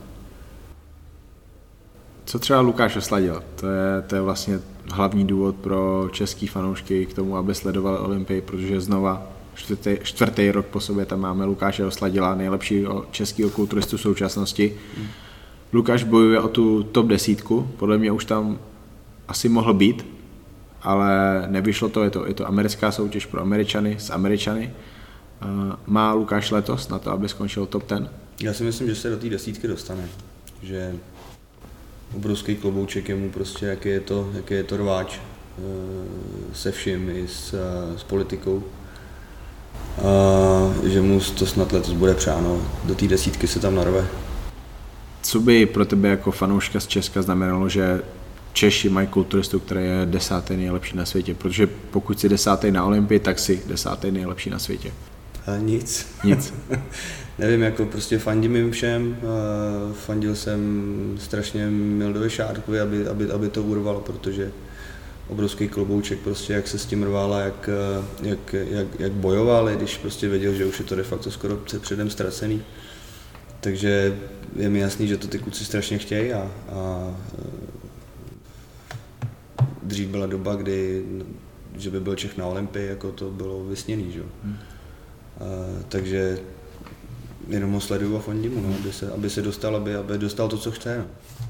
Co 2.35 2.39
třeba 2.39 2.61
Lukáš 2.61 2.97
osladil? 2.97 3.43
To 3.61 3.67
je, 3.67 4.03
to 4.07 4.15
je 4.15 4.21
vlastně 4.21 4.61
hlavní 4.91 5.27
důvod 5.27 5.57
pro 5.57 6.09
český 6.13 6.47
fanoušky 6.47 7.07
k 7.07 7.15
tomu, 7.15 7.37
aby 7.37 7.55
sledovali 7.55 7.99
Olympii, 7.99 8.41
protože 8.41 8.81
znova 8.81 9.27
čtvrtý, 9.55 9.97
čtvrtý 10.03 10.51
rok 10.51 10.67
po 10.67 10.81
sobě 10.81 11.07
tam 11.07 11.21
máme 11.21 11.45
Lukáše 11.45 11.85
Osladila, 11.85 12.35
nejlepšího 12.35 13.07
českého 13.11 13.51
kulturistu 13.51 13.99
současnosti. 13.99 14.75
Lukáš 15.73 16.05
bojuje 16.05 16.41
o 16.41 16.49
tu 16.49 16.83
top 16.83 17.07
desítku, 17.07 17.71
podle 17.77 17.99
mě 17.99 18.13
už 18.13 18.25
tam 18.25 18.59
asi 19.29 19.49
mohl 19.49 19.75
být, 19.75 20.07
ale 20.83 21.45
nevyšlo 21.47 21.89
to, 21.89 22.05
je 22.05 22.11
to, 22.11 22.27
je 22.27 22.35
to 22.35 22.49
americká 22.49 22.93
soutěž 22.93 23.27
pro 23.27 23.41
Američany 23.41 23.97
s 23.99 24.11
Američany. 24.11 24.75
Má 25.87 26.13
Lukáš 26.13 26.51
letos 26.51 26.89
na 26.89 26.99
to, 26.99 27.11
aby 27.11 27.29
skončil 27.29 27.67
top 27.67 27.89
10? 27.89 28.11
Já 28.43 28.53
si 28.53 28.65
myslím, 28.65 28.89
že 28.89 28.95
se 28.95 29.11
do 29.11 29.17
té 29.17 29.29
desítky 29.29 29.69
dostane. 29.69 30.09
Že 30.63 30.95
obrovský 32.17 32.57
klobouček 32.57 33.09
je 33.09 33.15
mu 33.15 33.31
prostě, 33.31 33.67
jaký 33.67 33.89
je 33.89 34.01
to, 34.01 34.31
jaký 34.35 34.55
je 34.55 34.65
to 34.65 34.77
rváč 34.77 35.19
eh, 35.19 35.63
se 36.53 36.73
vším, 36.73 37.11
i 37.11 37.29
s, 37.29 37.55
s 37.97 38.03
politikou. 38.03 38.63
A 39.99 40.89
že 40.89 41.01
mu 41.01 41.21
to 41.21 41.47
snad 41.47 41.73
letos 41.73 41.93
bude 41.93 42.15
přáno. 42.15 42.63
Do 42.85 42.95
té 42.95 43.07
desítky 43.07 43.47
se 43.47 43.61
tam 43.61 43.75
narve. 43.75 44.07
Co 45.23 45.41
by 45.41 45.67
pro 45.67 45.85
tebe 45.85 46.09
jako 46.09 46.31
fanouška 46.31 46.81
z 46.81 46.87
Česka 46.87 47.23
znamenalo, 47.23 47.69
že 47.69 48.03
Češi 48.53 48.89
mají 48.89 49.07
kulturistu, 49.07 49.61
který 49.61 49.85
je 49.85 50.07
desátý 50.07 50.57
nejlepší 50.57 50.97
na 50.97 51.07
světě, 51.07 51.35
protože 51.35 51.67
pokud 51.67 52.21
si 52.21 52.29
desátý 52.29 52.71
na 52.71 52.85
Olympii, 52.85 53.21
tak 53.21 53.39
si 53.39 53.63
desátý 53.67 54.11
nejlepší 54.11 54.51
na 54.51 54.59
světě. 54.59 54.93
A 55.47 55.57
nic. 55.57 56.07
Nic. 56.25 56.55
Nevím, 57.39 57.63
jako 57.63 57.87
prostě 57.87 58.19
fandím 58.19 58.57
jim 58.57 58.71
všem. 58.71 59.17
Fandil 59.93 60.37
jsem 60.37 61.17
strašně 61.21 61.67
Mildovi 61.71 62.31
Šárkovi, 62.31 62.81
aby, 62.81 63.09
aby, 63.09 63.31
aby 63.31 63.49
to 63.49 63.63
urvalo, 63.63 64.01
protože 64.01 64.53
obrovský 65.29 65.69
klobouček, 65.69 66.19
prostě 66.19 66.53
jak 66.53 66.69
se 66.69 66.79
s 66.79 66.87
tím 66.87 67.03
rval 67.03 67.35
a 67.35 67.41
jak, 67.41 67.71
jak, 68.23 68.53
jak, 68.53 68.87
jak 69.01 69.13
bojoval, 69.13 69.69
když 69.69 69.97
prostě 69.97 70.29
věděl, 70.29 70.55
že 70.55 70.67
už 70.67 70.79
je 70.79 70.85
to 70.85 70.97
de 70.97 71.03
facto 71.03 71.31
skoro 71.31 71.57
předem 71.81 72.11
ztracený. 72.11 72.63
Takže 73.61 74.19
je 74.57 74.69
mi 74.69 74.79
jasný, 74.79 75.09
že 75.09 75.17
to 75.17 75.29
ty 75.29 75.39
kluci 75.39 75.65
strašně 75.65 75.99
chtějí 75.99 76.33
a, 76.33 76.51
a 76.73 77.15
dřív 79.83 80.09
byla 80.09 80.27
doba, 80.27 80.55
kdy 80.55 81.05
že 81.77 81.91
by 81.91 82.01
byl 82.01 82.15
Čech 82.15 82.37
na 82.37 82.47
Olympii, 82.47 82.89
jako 82.89 83.13
to 83.13 83.31
bylo 83.31 83.65
vysněný, 83.65 84.13
že? 84.13 84.23
Hmm 84.45 84.57
takže 85.89 86.39
jenom 87.49 87.73
ho 87.73 87.81
sleduju 87.81 88.17
a 88.17 88.21
fandím 88.21 88.63
no, 88.63 88.75
aby, 88.81 88.93
se, 88.93 89.11
aby 89.11 89.31
se 89.31 89.43
dostal, 89.43 89.77
aby, 89.77 89.95
aby 89.95 90.19
dostal 90.19 90.49
to, 90.49 90.59
co 90.59 90.71
chce. 90.71 90.99
No. 90.99 91.05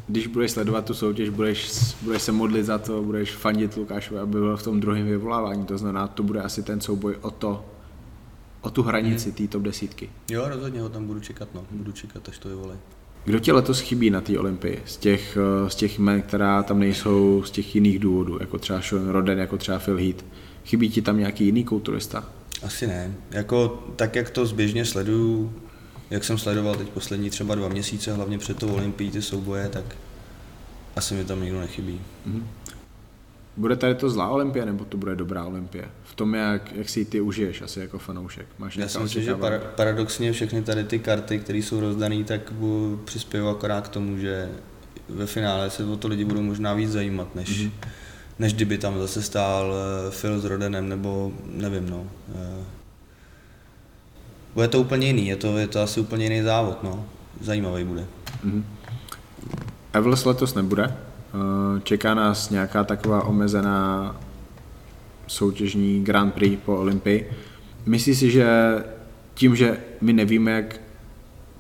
Když 0.08 0.26
budeš 0.26 0.50
sledovat 0.50 0.84
tu 0.84 0.94
soutěž, 0.94 1.28
budeš, 1.28 1.70
budeš 2.02 2.22
se 2.22 2.32
modlit 2.32 2.66
za 2.66 2.78
to, 2.78 3.02
budeš 3.02 3.32
fandit 3.32 3.76
Lukášovi, 3.76 4.20
aby 4.20 4.32
byl 4.32 4.56
v 4.56 4.62
tom 4.62 4.80
druhém 4.80 5.06
vyvolávání, 5.06 5.66
to 5.66 5.78
znamená, 5.78 6.08
to 6.08 6.22
bude 6.22 6.40
asi 6.40 6.62
ten 6.62 6.80
souboj 6.80 7.16
o 7.20 7.30
to, 7.30 7.64
o 8.60 8.70
tu 8.70 8.82
hranici 8.82 9.28
hmm. 9.28 9.36
té 9.36 9.48
top 9.48 9.62
desítky. 9.62 10.10
Jo, 10.30 10.48
rozhodně 10.48 10.80
ho 10.80 10.88
tam 10.88 11.06
budu 11.06 11.20
čekat, 11.20 11.48
no. 11.54 11.66
budu 11.70 11.92
čekat, 11.92 12.28
až 12.28 12.38
to 12.38 12.48
vyvolej. 12.48 12.76
Kdo 13.24 13.38
tě 13.38 13.52
letos 13.52 13.80
chybí 13.80 14.10
na 14.10 14.20
té 14.20 14.38
Olympii? 14.38 14.82
Z 14.86 14.96
těch, 14.96 15.38
eh, 15.66 15.70
z 15.70 15.74
těch 15.74 15.98
men, 15.98 16.22
která 16.22 16.62
tam 16.62 16.78
nejsou 16.78 17.42
z 17.46 17.50
těch 17.50 17.74
jiných 17.74 17.98
důvodů, 17.98 18.38
jako 18.40 18.58
třeba 18.58 18.80
Sean 18.80 19.08
Roden, 19.08 19.38
jako 19.38 19.56
třeba 19.56 19.78
Phil 19.78 19.96
Heath. 19.96 20.24
Chybí 20.64 20.90
ti 20.90 21.02
tam 21.02 21.18
nějaký 21.18 21.44
jiný 21.44 21.64
kulturista? 21.64 22.24
Asi 22.62 22.86
ne. 22.86 23.14
Jako 23.30 23.84
tak, 23.96 24.16
jak 24.16 24.30
to 24.30 24.46
zběžně 24.46 24.84
sleduju, 24.84 25.52
jak 26.10 26.24
jsem 26.24 26.38
sledoval 26.38 26.74
teď 26.74 26.88
poslední 26.88 27.30
třeba 27.30 27.54
dva 27.54 27.68
měsíce, 27.68 28.12
hlavně 28.12 28.38
před 28.38 28.58
tou 28.58 28.74
olympií 28.74 29.10
ty 29.10 29.22
souboje, 29.22 29.68
tak 29.68 29.84
asi 30.96 31.14
mi 31.14 31.24
tam 31.24 31.42
nikdo 31.42 31.60
nechybí. 31.60 32.00
Mm-hmm. 32.28 32.42
Bude 33.56 33.76
tady 33.76 33.94
to 33.94 34.10
zlá 34.10 34.28
olympie, 34.28 34.66
nebo 34.66 34.84
to 34.84 34.96
bude 34.96 35.16
dobrá 35.16 35.44
olympie? 35.44 35.84
V 36.04 36.14
tom, 36.14 36.34
jak, 36.34 36.72
jak 36.72 36.88
si 36.88 37.04
ty 37.04 37.20
užiješ 37.20 37.62
asi 37.62 37.80
jako 37.80 37.98
fanoušek. 37.98 38.46
Máš 38.58 38.76
Já 38.76 38.88
si 38.88 38.98
myslím, 38.98 39.22
že 39.22 39.34
para, 39.34 39.58
paradoxně 39.58 40.32
všechny 40.32 40.62
tady 40.62 40.84
ty 40.84 40.98
karty, 40.98 41.38
které 41.38 41.58
jsou 41.58 41.80
rozdané, 41.80 42.24
tak 42.24 42.52
přispějí 43.04 43.48
akorát 43.48 43.88
k 43.88 43.90
tomu, 43.90 44.18
že 44.18 44.48
ve 45.08 45.26
finále 45.26 45.70
se 45.70 45.84
o 45.84 45.96
to 45.96 46.08
lidi 46.08 46.24
budou 46.24 46.42
možná 46.42 46.74
víc 46.74 46.90
zajímat, 46.90 47.34
než, 47.34 47.48
mm-hmm. 47.48 47.70
než 48.38 48.54
kdyby 48.54 48.78
tam 48.78 48.98
zase 48.98 49.22
stál 49.22 49.74
eh, 49.74 50.10
Phil 50.20 50.40
s 50.40 50.44
Rodenem, 50.44 50.88
nebo 50.88 51.32
nevím, 51.46 51.90
no. 51.90 52.06
Bude 54.54 54.68
to 54.68 54.80
úplně 54.80 55.06
jiný, 55.06 55.26
je 55.26 55.36
to, 55.36 55.58
je 55.58 55.66
to 55.66 55.80
asi 55.80 56.00
úplně 56.00 56.24
jiný 56.24 56.42
závod, 56.42 56.82
no. 56.82 57.04
Zajímavý 57.40 57.84
bude. 57.84 58.06
Mm-hmm. 58.46 58.62
Evels 59.92 60.24
letos 60.24 60.54
nebude. 60.54 60.84
Eh, 61.34 61.80
čeká 61.82 62.14
nás 62.14 62.50
nějaká 62.50 62.84
taková 62.84 63.24
omezená 63.24 64.16
soutěžní 65.26 66.04
Grand 66.04 66.34
Prix 66.34 66.56
po 66.64 66.76
Olympii. 66.76 67.30
Myslíš 67.86 68.18
si, 68.18 68.30
že 68.30 68.46
tím, 69.34 69.56
že 69.56 69.78
my 70.00 70.12
nevíme, 70.12 70.50
jak 70.50 70.80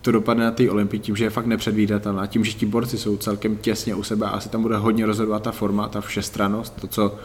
to 0.02 0.12
dopadne 0.12 0.44
na 0.44 0.50
té 0.50 0.70
Olympii, 0.70 1.00
tím, 1.00 1.16
že 1.16 1.24
je 1.24 1.30
fakt 1.30 1.46
nepředvídatelná, 1.46 2.26
tím, 2.26 2.44
že 2.44 2.52
ti 2.52 2.66
borci 2.66 2.98
jsou 2.98 3.16
celkem 3.16 3.56
těsně 3.56 3.94
u 3.94 4.02
sebe 4.02 4.26
a 4.26 4.30
asi 4.30 4.48
tam 4.48 4.62
bude 4.62 4.76
hodně 4.76 5.06
rozhodovat 5.06 5.42
ta 5.42 5.52
forma, 5.52 5.88
ta 5.88 6.00
všestranost, 6.00 6.80
to, 6.80 6.86
co 6.86 7.18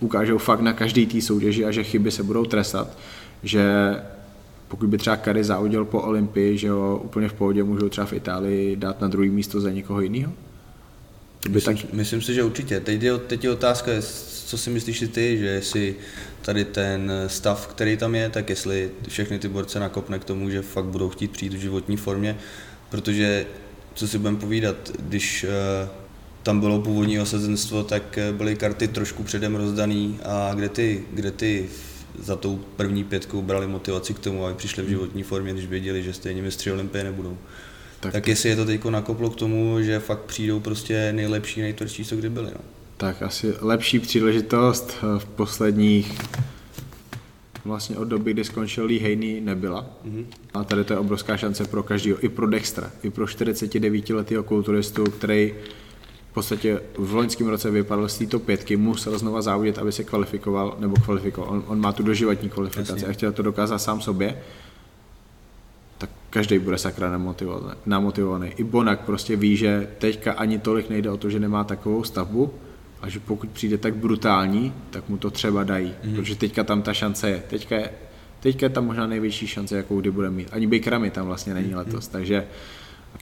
ukážou 0.00 0.38
fakt 0.38 0.60
na 0.60 0.72
každý 0.72 1.06
té 1.06 1.20
soutěži 1.20 1.64
a 1.64 1.70
že 1.70 1.84
chyby 1.84 2.10
se 2.10 2.22
budou 2.22 2.44
trestat, 2.44 2.98
že 3.42 3.96
pokud 4.68 4.88
by 4.88 4.98
třeba 4.98 5.16
Kary 5.16 5.44
závodil 5.44 5.84
po 5.84 6.00
Olympii, 6.00 6.58
že 6.58 6.70
ho 6.70 7.00
úplně 7.04 7.28
v 7.28 7.32
pohodě 7.32 7.64
můžou 7.64 7.88
třeba 7.88 8.06
v 8.06 8.12
Itálii 8.12 8.76
dát 8.76 9.00
na 9.00 9.08
druhý 9.08 9.30
místo 9.30 9.60
za 9.60 9.70
někoho 9.70 10.00
jiného? 10.00 10.32
Myslím, 11.48 11.76
tak... 11.76 11.92
myslím 11.92 12.22
si, 12.22 12.34
že 12.34 12.42
určitě. 12.42 12.80
Teď 12.80 13.02
je, 13.02 13.18
teď 13.18 13.44
je 13.44 13.50
otázka, 13.50 13.92
co 14.46 14.58
si 14.58 14.70
myslíš 14.70 15.04
ty, 15.12 15.38
že 15.38 15.46
jestli 15.46 15.96
tady 16.42 16.64
ten 16.64 17.12
stav, 17.26 17.66
který 17.66 17.96
tam 17.96 18.14
je, 18.14 18.30
tak 18.30 18.50
jestli 18.50 18.90
všechny 19.08 19.38
ty 19.38 19.48
borce 19.48 19.80
nakopne 19.80 20.18
k 20.18 20.24
tomu, 20.24 20.50
že 20.50 20.62
fakt 20.62 20.84
budou 20.84 21.08
chtít 21.08 21.30
přijít 21.30 21.54
v 21.54 21.60
životní 21.60 21.96
formě, 21.96 22.36
protože 22.90 23.46
co 23.94 24.08
si 24.08 24.18
budeme 24.18 24.36
povídat, 24.36 24.76
když 24.98 25.44
uh, 25.44 25.88
tam 26.46 26.60
bylo 26.60 26.80
původní 26.80 27.20
osazenstvo, 27.20 27.82
tak 27.82 28.18
eh, 28.18 28.32
byly 28.32 28.56
karty 28.56 28.88
trošku 28.88 29.22
předem 29.22 29.54
rozdaný 29.54 30.18
a 30.24 30.54
kde 30.54 30.68
ty, 30.68 31.04
kde 31.12 31.30
ty 31.30 31.68
za 32.18 32.36
tou 32.36 32.60
první 32.76 33.04
pětkou 33.04 33.42
brali 33.42 33.66
motivaci 33.66 34.14
k 34.14 34.18
tomu, 34.18 34.46
aby 34.46 34.54
přišli 34.54 34.82
v 34.82 34.88
životní 34.88 35.22
formě, 35.22 35.52
když 35.52 35.66
věděli, 35.66 36.02
že 36.02 36.12
stejně 36.12 36.42
mistři 36.42 36.72
Olympie 36.72 37.04
nebudou. 37.04 37.38
Tak, 38.00 38.12
tak 38.12 38.28
jestli 38.28 38.48
je 38.48 38.56
to 38.56 38.64
teď 38.64 38.84
nakoplo 38.84 39.30
k 39.30 39.36
tomu, 39.36 39.82
že 39.82 39.98
fakt 39.98 40.20
přijdou 40.20 40.60
prostě 40.60 41.12
nejlepší, 41.12 41.60
nejtvrdší, 41.60 42.04
co 42.04 42.16
kdy 42.16 42.30
byli. 42.30 42.50
No. 42.54 42.60
Tak 42.96 43.22
asi 43.22 43.54
lepší 43.60 43.98
příležitost 43.98 44.96
v 45.18 45.24
posledních 45.24 46.18
vlastně 47.64 47.96
od 47.96 48.04
doby, 48.04 48.32
kdy 48.32 48.44
skončil 48.44 48.84
Lee 48.84 49.00
Haney, 49.00 49.40
nebyla. 49.40 49.86
Mm-hmm. 50.06 50.26
A 50.54 50.64
tady 50.64 50.84
to 50.84 50.92
je 50.92 50.98
obrovská 50.98 51.36
šance 51.36 51.64
pro 51.64 51.82
každého, 51.82 52.24
i 52.24 52.28
pro 52.28 52.46
Dextra, 52.46 52.90
i 53.02 53.10
pro 53.10 53.24
49-letého 53.24 54.42
kulturistu, 54.42 55.04
který 55.04 55.54
podstatě 56.36 56.80
v 56.98 57.14
loňském 57.14 57.46
roce 57.46 57.70
vypadl 57.70 58.08
z 58.08 58.18
této 58.18 58.38
pětky, 58.38 58.76
musel 58.76 59.18
znova 59.18 59.42
závodit, 59.42 59.78
aby 59.78 59.92
se 59.92 60.04
kvalifikoval, 60.04 60.76
nebo 60.78 60.96
kvalifikoval. 60.96 61.50
On, 61.50 61.64
on 61.66 61.80
má 61.80 61.92
tu 61.92 62.02
doživotní 62.02 62.48
kvalifikaci 62.48 62.92
Jasně. 62.92 63.08
a 63.08 63.12
chtěl 63.12 63.32
to 63.32 63.42
dokázat 63.42 63.78
sám 63.78 64.00
sobě 64.00 64.36
každý 66.36 66.58
bude 66.58 66.78
sakra 66.78 67.10
namotivovaný, 67.10 67.74
namotivovaný. 67.86 68.52
I 68.56 68.64
Bonak 68.64 69.00
prostě 69.00 69.36
ví, 69.36 69.56
že 69.56 69.88
teďka 69.98 70.32
ani 70.32 70.58
tolik 70.58 70.90
nejde 70.90 71.10
o 71.10 71.16
to, 71.16 71.30
že 71.30 71.40
nemá 71.40 71.64
takovou 71.64 72.04
stavbu, 72.04 72.54
a 73.02 73.08
že 73.08 73.20
pokud 73.20 73.50
přijde 73.50 73.78
tak 73.78 73.96
brutální, 73.96 74.72
tak 74.90 75.08
mu 75.08 75.16
to 75.16 75.30
třeba 75.30 75.64
dají, 75.64 75.94
mm. 76.04 76.16
protože 76.16 76.36
teďka 76.36 76.64
tam 76.64 76.82
ta 76.82 76.94
šance 76.94 77.30
je. 77.30 77.42
Teďka 77.48 77.76
je, 77.76 77.90
teďka 78.40 78.66
je 78.66 78.70
tam 78.70 78.86
možná 78.86 79.06
největší 79.06 79.46
šance, 79.46 79.76
jakou 79.76 80.00
kdy 80.00 80.10
bude 80.10 80.30
mít. 80.30 80.48
Ani 80.52 80.66
Bakerami 80.66 81.10
tam 81.10 81.26
vlastně 81.26 81.54
není 81.54 81.68
mm. 81.68 81.76
letos, 81.76 82.08
takže 82.08 82.46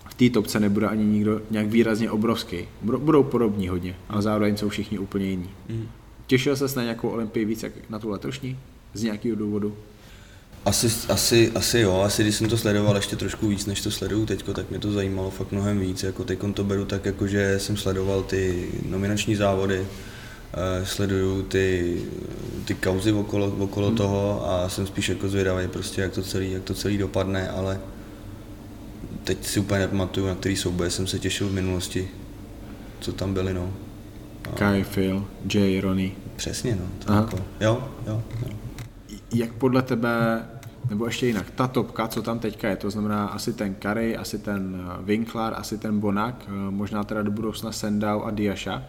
v 0.08 0.14
té 0.14 0.30
topce 0.30 0.60
nebude 0.60 0.88
ani 0.88 1.04
nikdo 1.04 1.40
nějak 1.50 1.66
výrazně 1.66 2.10
obrovský. 2.10 2.58
Budou 2.82 3.22
podobní 3.22 3.68
hodně, 3.68 3.96
ale 4.08 4.22
zároveň 4.22 4.56
jsou 4.56 4.68
všichni 4.68 4.98
úplně 4.98 5.26
jiní. 5.26 5.50
Mm. 5.68 5.88
Těšil 6.26 6.56
se 6.56 6.76
na 6.76 6.82
nějakou 6.82 7.08
olympii 7.08 7.44
víc 7.44 7.62
jak 7.62 7.72
na 7.90 7.98
tu 7.98 8.10
letošní? 8.10 8.58
Z 8.94 9.02
nějakého 9.02 9.36
důvodu? 9.36 9.76
Asi, 10.64 10.92
asi, 11.08 11.52
asi 11.54 11.78
jo, 11.78 12.00
asi 12.00 12.22
když 12.22 12.34
jsem 12.34 12.48
to 12.48 12.56
sledoval 12.56 12.96
ještě 12.96 13.16
trošku 13.16 13.48
víc, 13.48 13.66
než 13.66 13.80
to 13.80 13.90
sleduju 13.90 14.26
teď, 14.26 14.44
tak 14.54 14.70
mě 14.70 14.78
to 14.78 14.92
zajímalo 14.92 15.30
fakt 15.30 15.52
mnohem 15.52 15.80
víc. 15.80 16.02
Jako 16.02 16.24
teď 16.24 16.38
to 16.54 16.64
beru 16.64 16.84
tak, 16.84 17.06
jako 17.06 17.26
že 17.26 17.58
jsem 17.58 17.76
sledoval 17.76 18.22
ty 18.22 18.68
nominační 18.88 19.36
závody, 19.36 19.80
uh, 19.80 20.84
sleduju 20.84 21.42
ty, 21.42 21.96
ty 22.64 22.74
kauzy 22.74 23.12
okolo, 23.12 23.56
okolo 23.58 23.86
hmm. 23.86 23.96
toho 23.96 24.50
a 24.50 24.68
jsem 24.68 24.86
spíš 24.86 25.08
jako 25.08 25.28
zvědavý 25.28 25.68
prostě, 25.68 26.02
jak 26.02 26.12
to 26.12 26.22
celý, 26.22 26.52
jak 26.52 26.62
to 26.62 26.74
celý 26.74 26.98
dopadne, 26.98 27.48
ale 27.48 27.80
teď 29.24 29.46
si 29.46 29.60
úplně 29.60 29.80
nepamatuju, 29.80 30.26
na 30.26 30.34
který 30.34 30.56
souboje 30.56 30.90
jsem 30.90 31.06
se 31.06 31.18
těšil 31.18 31.48
v 31.48 31.52
minulosti, 31.52 32.08
co 33.00 33.12
tam 33.12 33.34
byly, 33.34 33.54
no. 33.54 33.72
A... 34.52 34.56
Kai, 34.56 34.84
Phil, 34.84 35.26
Jay, 35.54 35.80
Ronnie. 35.80 36.10
Přesně, 36.36 36.78
no. 36.80 37.14
Jako, 37.14 37.36
jo, 37.60 37.88
jo, 38.06 38.22
jo. 38.42 38.50
Jak 39.34 39.52
podle 39.52 39.82
tebe 39.82 40.44
nebo 40.90 41.06
ještě 41.06 41.26
jinak, 41.26 41.50
ta 41.50 41.66
topka, 41.66 42.08
co 42.08 42.22
tam 42.22 42.38
teďka 42.38 42.68
je, 42.68 42.76
to 42.76 42.90
znamená 42.90 43.26
asi 43.26 43.52
ten 43.52 43.74
Curry, 43.82 44.16
asi 44.16 44.38
ten 44.38 44.82
eh, 44.84 45.02
Winkler, 45.02 45.52
asi 45.56 45.78
ten 45.78 46.00
Bonak, 46.00 46.44
eh, 46.48 46.50
možná 46.70 47.04
teda 47.04 47.22
do 47.22 47.30
budoucna 47.30 47.72
Sendau 47.72 48.22
a 48.22 48.30
Diasha. 48.30 48.82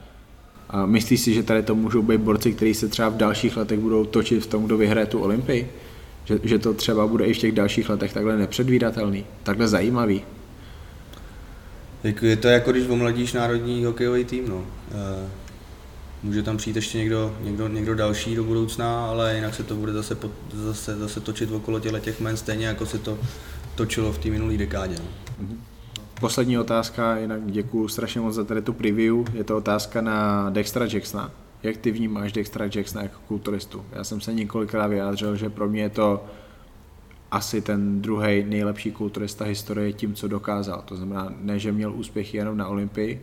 Myslíš 0.86 1.22
si, 1.22 1.34
že 1.34 1.44
tady 1.44 1.64
to 1.64 1.76
můžou 1.76 2.02
být 2.02 2.22
borci, 2.22 2.54
kteří 2.54 2.74
se 2.74 2.88
třeba 2.88 3.10
v 3.10 3.18
dalších 3.18 3.58
letech 3.58 3.80
budou 3.80 4.06
točit 4.06 4.44
v 4.44 4.48
tom, 4.48 4.66
kdo 4.66 4.78
vyhraje 4.78 5.06
tu 5.06 5.20
Olympii? 5.20 5.72
Že, 6.26 6.40
že 6.44 6.60
to 6.60 6.74
třeba 6.74 7.08
bude 7.08 7.26
i 7.26 7.34
v 7.34 7.38
těch 7.38 7.52
dalších 7.52 7.90
letech 7.90 8.14
takhle 8.14 8.38
nepředvídatelný, 8.38 9.26
takhle 9.44 9.68
zajímavý? 9.68 10.22
Je 12.22 12.38
to 12.38 12.48
jako 12.48 12.72
když 12.72 12.88
omladíš 12.88 13.34
národní 13.34 13.86
hokejový 13.86 14.26
tým, 14.26 14.50
no. 14.50 14.66
Eh, 14.92 15.30
Může 16.26 16.44
tam 16.44 16.58
přijít 16.58 16.76
ještě 16.76 16.98
někdo, 16.98 17.36
někdo, 17.42 17.68
někdo 17.68 17.96
další 17.96 18.36
do 18.36 18.44
budoucna, 18.44 19.06
ale 19.06 19.36
jinak 19.36 19.56
se 19.56 19.64
to 19.64 19.76
bude 19.76 19.94
zase, 19.94 20.18
zase, 20.54 20.98
zase 20.98 21.20
točit 21.20 21.52
okolo 21.52 21.80
těle 21.80 22.00
těch 22.02 22.20
men 22.20 22.38
stejně, 22.38 22.68
jako 22.68 22.86
se 22.86 23.00
to 23.00 23.18
točilo 23.76 24.14
v 24.14 24.18
té 24.18 24.30
minulé 24.30 24.58
dekádě. 24.58 24.96
No. 25.00 25.06
Mhm. 25.40 25.62
Poslední 26.20 26.58
otázka, 26.58 27.18
jinak 27.18 27.42
děkuji 27.46 27.88
strašně 27.88 28.22
moc 28.22 28.36
za 28.36 28.44
tady 28.44 28.62
tu 28.62 28.74
preview. 28.74 29.16
Je 29.34 29.44
to 29.44 29.58
otázka 29.58 30.02
na 30.02 30.50
Dextra 30.50 30.86
Jacksona. 30.94 31.32
Jak 31.66 31.78
ty 31.78 31.92
vnímáš 31.92 32.32
Dextra 32.32 32.66
Jacksona 32.76 33.04
jako 33.04 33.20
kulturistu? 33.28 33.86
Já 33.92 34.04
jsem 34.04 34.22
se 34.22 34.34
několikrát 34.34 34.88
vyjádřil, 34.88 35.36
že 35.36 35.50
pro 35.50 35.70
mě 35.70 35.82
je 35.82 35.90
to 35.90 36.24
asi 37.32 37.62
ten 37.62 38.02
druhý 38.02 38.44
nejlepší 38.44 38.92
kulturista 38.92 39.46
historie 39.46 39.94
tím, 39.94 40.14
co 40.14 40.28
dokázal. 40.28 40.84
To 40.86 40.96
znamená, 40.96 41.34
ne, 41.42 41.60
že 41.60 41.72
měl 41.72 41.94
úspěchy 41.94 42.38
jenom 42.38 42.58
na 42.58 42.68
Olympii, 42.68 43.22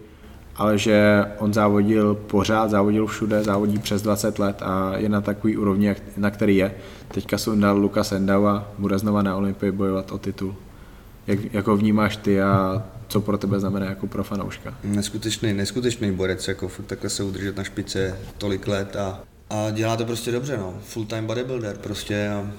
ale 0.57 0.78
že 0.78 1.24
on 1.38 1.52
závodil 1.52 2.14
pořád, 2.14 2.70
závodil 2.70 3.07
všude, 3.07 3.42
závodí 3.42 3.78
přes 3.78 4.02
20 4.02 4.38
let 4.38 4.62
a 4.62 4.92
je 4.96 5.09
na 5.09 5.20
takový 5.20 5.57
úrovni, 5.57 5.94
na 6.16 6.31
který 6.31 6.57
je. 6.57 6.74
Teďka 7.09 7.38
se 7.38 7.57
dal 7.57 7.78
Lukas 7.78 8.12
Endau 8.12 8.44
a 8.44 8.68
bude 8.78 8.98
znova 8.98 9.22
na 9.22 9.37
Olympii 9.37 9.72
bojovat 9.72 10.12
o 10.12 10.18
titul. 10.18 10.55
Jak, 11.26 11.55
jak 11.55 11.66
ho 11.66 11.76
vnímáš 11.76 12.16
ty 12.16 12.42
a 12.42 12.83
co 13.12 13.20
pro 13.20 13.38
tebe 13.38 13.61
znamená 13.61 13.87
jako 13.87 14.07
pro 14.07 14.25
fanouška? 14.25 14.75
Neskutečný, 14.85 15.53
neskutečný 15.53 16.12
borec, 16.12 16.48
jako 16.48 16.68
fakt 16.68 16.87
takhle 16.87 17.11
se 17.11 17.22
udržet 17.22 17.57
na 17.57 17.64
špice 17.64 18.18
tolik 18.38 18.68
let 18.68 18.96
a, 18.96 19.20
a 19.51 19.70
dělá 19.70 19.96
to 19.96 20.05
prostě 20.05 20.33
dobře, 20.33 20.57
no. 20.57 20.75
Full 20.85 21.05
time 21.05 21.27
bodybuilder 21.27 21.77
prostě 21.77 22.29
a 22.29 22.51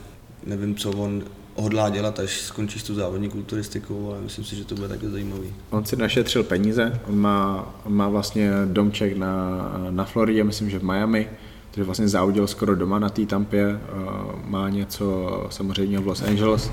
nevím, 0.46 0.76
co 0.76 0.92
on 0.92 1.24
hodlá 1.56 1.90
dělat, 1.90 2.20
až 2.20 2.42
skončíš 2.42 2.84
tu 2.84 2.96
závodní 2.96 3.30
kulturistikou, 3.30 4.12
ale 4.12 4.22
myslím 4.22 4.46
si, 4.46 4.56
že 4.56 4.66
to 4.66 4.76
bude 4.76 4.88
také 4.88 5.10
zajímavý. 5.10 5.54
On 5.70 5.86
si 5.86 5.96
našetřil 5.96 6.44
peníze, 6.44 7.00
on 7.08 7.20
má, 7.20 7.74
on 7.86 7.94
má 7.94 8.10
vlastně 8.10 8.52
domček 8.66 9.18
na, 9.18 9.58
na 9.90 10.06
Floridě, 10.06 10.44
myslím, 10.44 10.70
že 10.70 10.80
v 10.80 10.84
Miami, 10.84 11.30
takže 11.72 11.84
vlastně 11.84 12.08
závodil 12.08 12.48
skoro 12.48 12.76
doma 12.76 13.00
na 13.00 13.10
té 13.10 13.26
tampě, 13.26 13.80
má 14.46 14.70
něco 14.70 15.48
samozřejmě 15.50 16.00
v 16.00 16.08
Los 16.08 16.22
Angeles. 16.22 16.72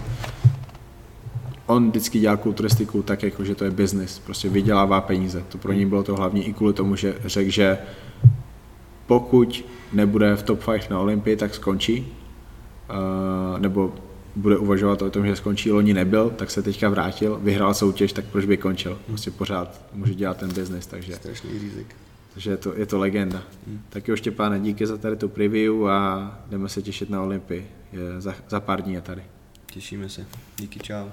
On 1.70 1.90
vždycky 1.90 2.20
dělá 2.20 2.36
kulturistiku 2.36 3.02
tak, 3.02 3.22
jako 3.22 3.44
že 3.44 3.54
to 3.54 3.64
je 3.64 3.70
business, 3.70 4.18
prostě 4.18 4.48
vydělává 4.48 5.00
peníze. 5.00 5.44
To 5.48 5.58
pro 5.58 5.72
něj 5.72 5.84
bylo 5.84 6.02
to 6.02 6.16
hlavní 6.16 6.48
i 6.48 6.52
kvůli 6.52 6.72
tomu, 6.72 6.96
že 6.96 7.14
řekl, 7.24 7.50
že 7.50 7.78
pokud 9.06 9.64
nebude 9.92 10.36
v 10.36 10.42
top 10.42 10.64
5 10.64 10.90
na 10.90 11.00
Olympii, 11.00 11.36
tak 11.36 11.54
skončí. 11.54 12.06
Uh, 12.90 13.60
nebo 13.60 13.94
bude 14.36 14.56
uvažovat 14.56 15.02
o 15.02 15.10
tom, 15.10 15.26
že 15.26 15.36
skončí, 15.36 15.72
loni 15.72 15.94
nebyl, 15.94 16.30
tak 16.30 16.50
se 16.50 16.62
teďka 16.62 16.88
vrátil, 16.88 17.38
vyhrál 17.42 17.74
soutěž, 17.74 18.12
tak 18.12 18.24
proč 18.24 18.44
by 18.44 18.56
končil? 18.56 18.98
Prostě 19.06 19.30
pořád 19.30 19.82
může 19.92 20.14
dělat 20.14 20.36
ten 20.36 20.52
business, 20.52 20.86
takže... 20.86 21.14
Strašný 21.14 21.50
rizik. 21.58 21.96
Takže 22.34 22.50
je 22.50 22.56
to, 22.56 22.74
je 22.76 22.86
to 22.86 22.98
legenda. 22.98 23.42
Hmm. 23.66 23.80
Tak 23.88 24.08
jo, 24.08 24.16
Štěpáne, 24.16 24.60
díky 24.60 24.86
za 24.86 24.96
tady 24.96 25.16
tu 25.16 25.28
preview 25.28 25.86
a 25.86 26.38
jdeme 26.50 26.68
se 26.68 26.82
těšit 26.82 27.10
na 27.10 27.22
Olympii. 27.22 27.70
Je 27.92 28.20
za, 28.20 28.34
za 28.48 28.60
pár 28.60 28.82
dní 28.82 28.92
je 28.92 29.00
tady. 29.00 29.22
Těšíme 29.66 30.08
se. 30.08 30.26
Díky, 30.58 30.80
čau. 30.80 31.08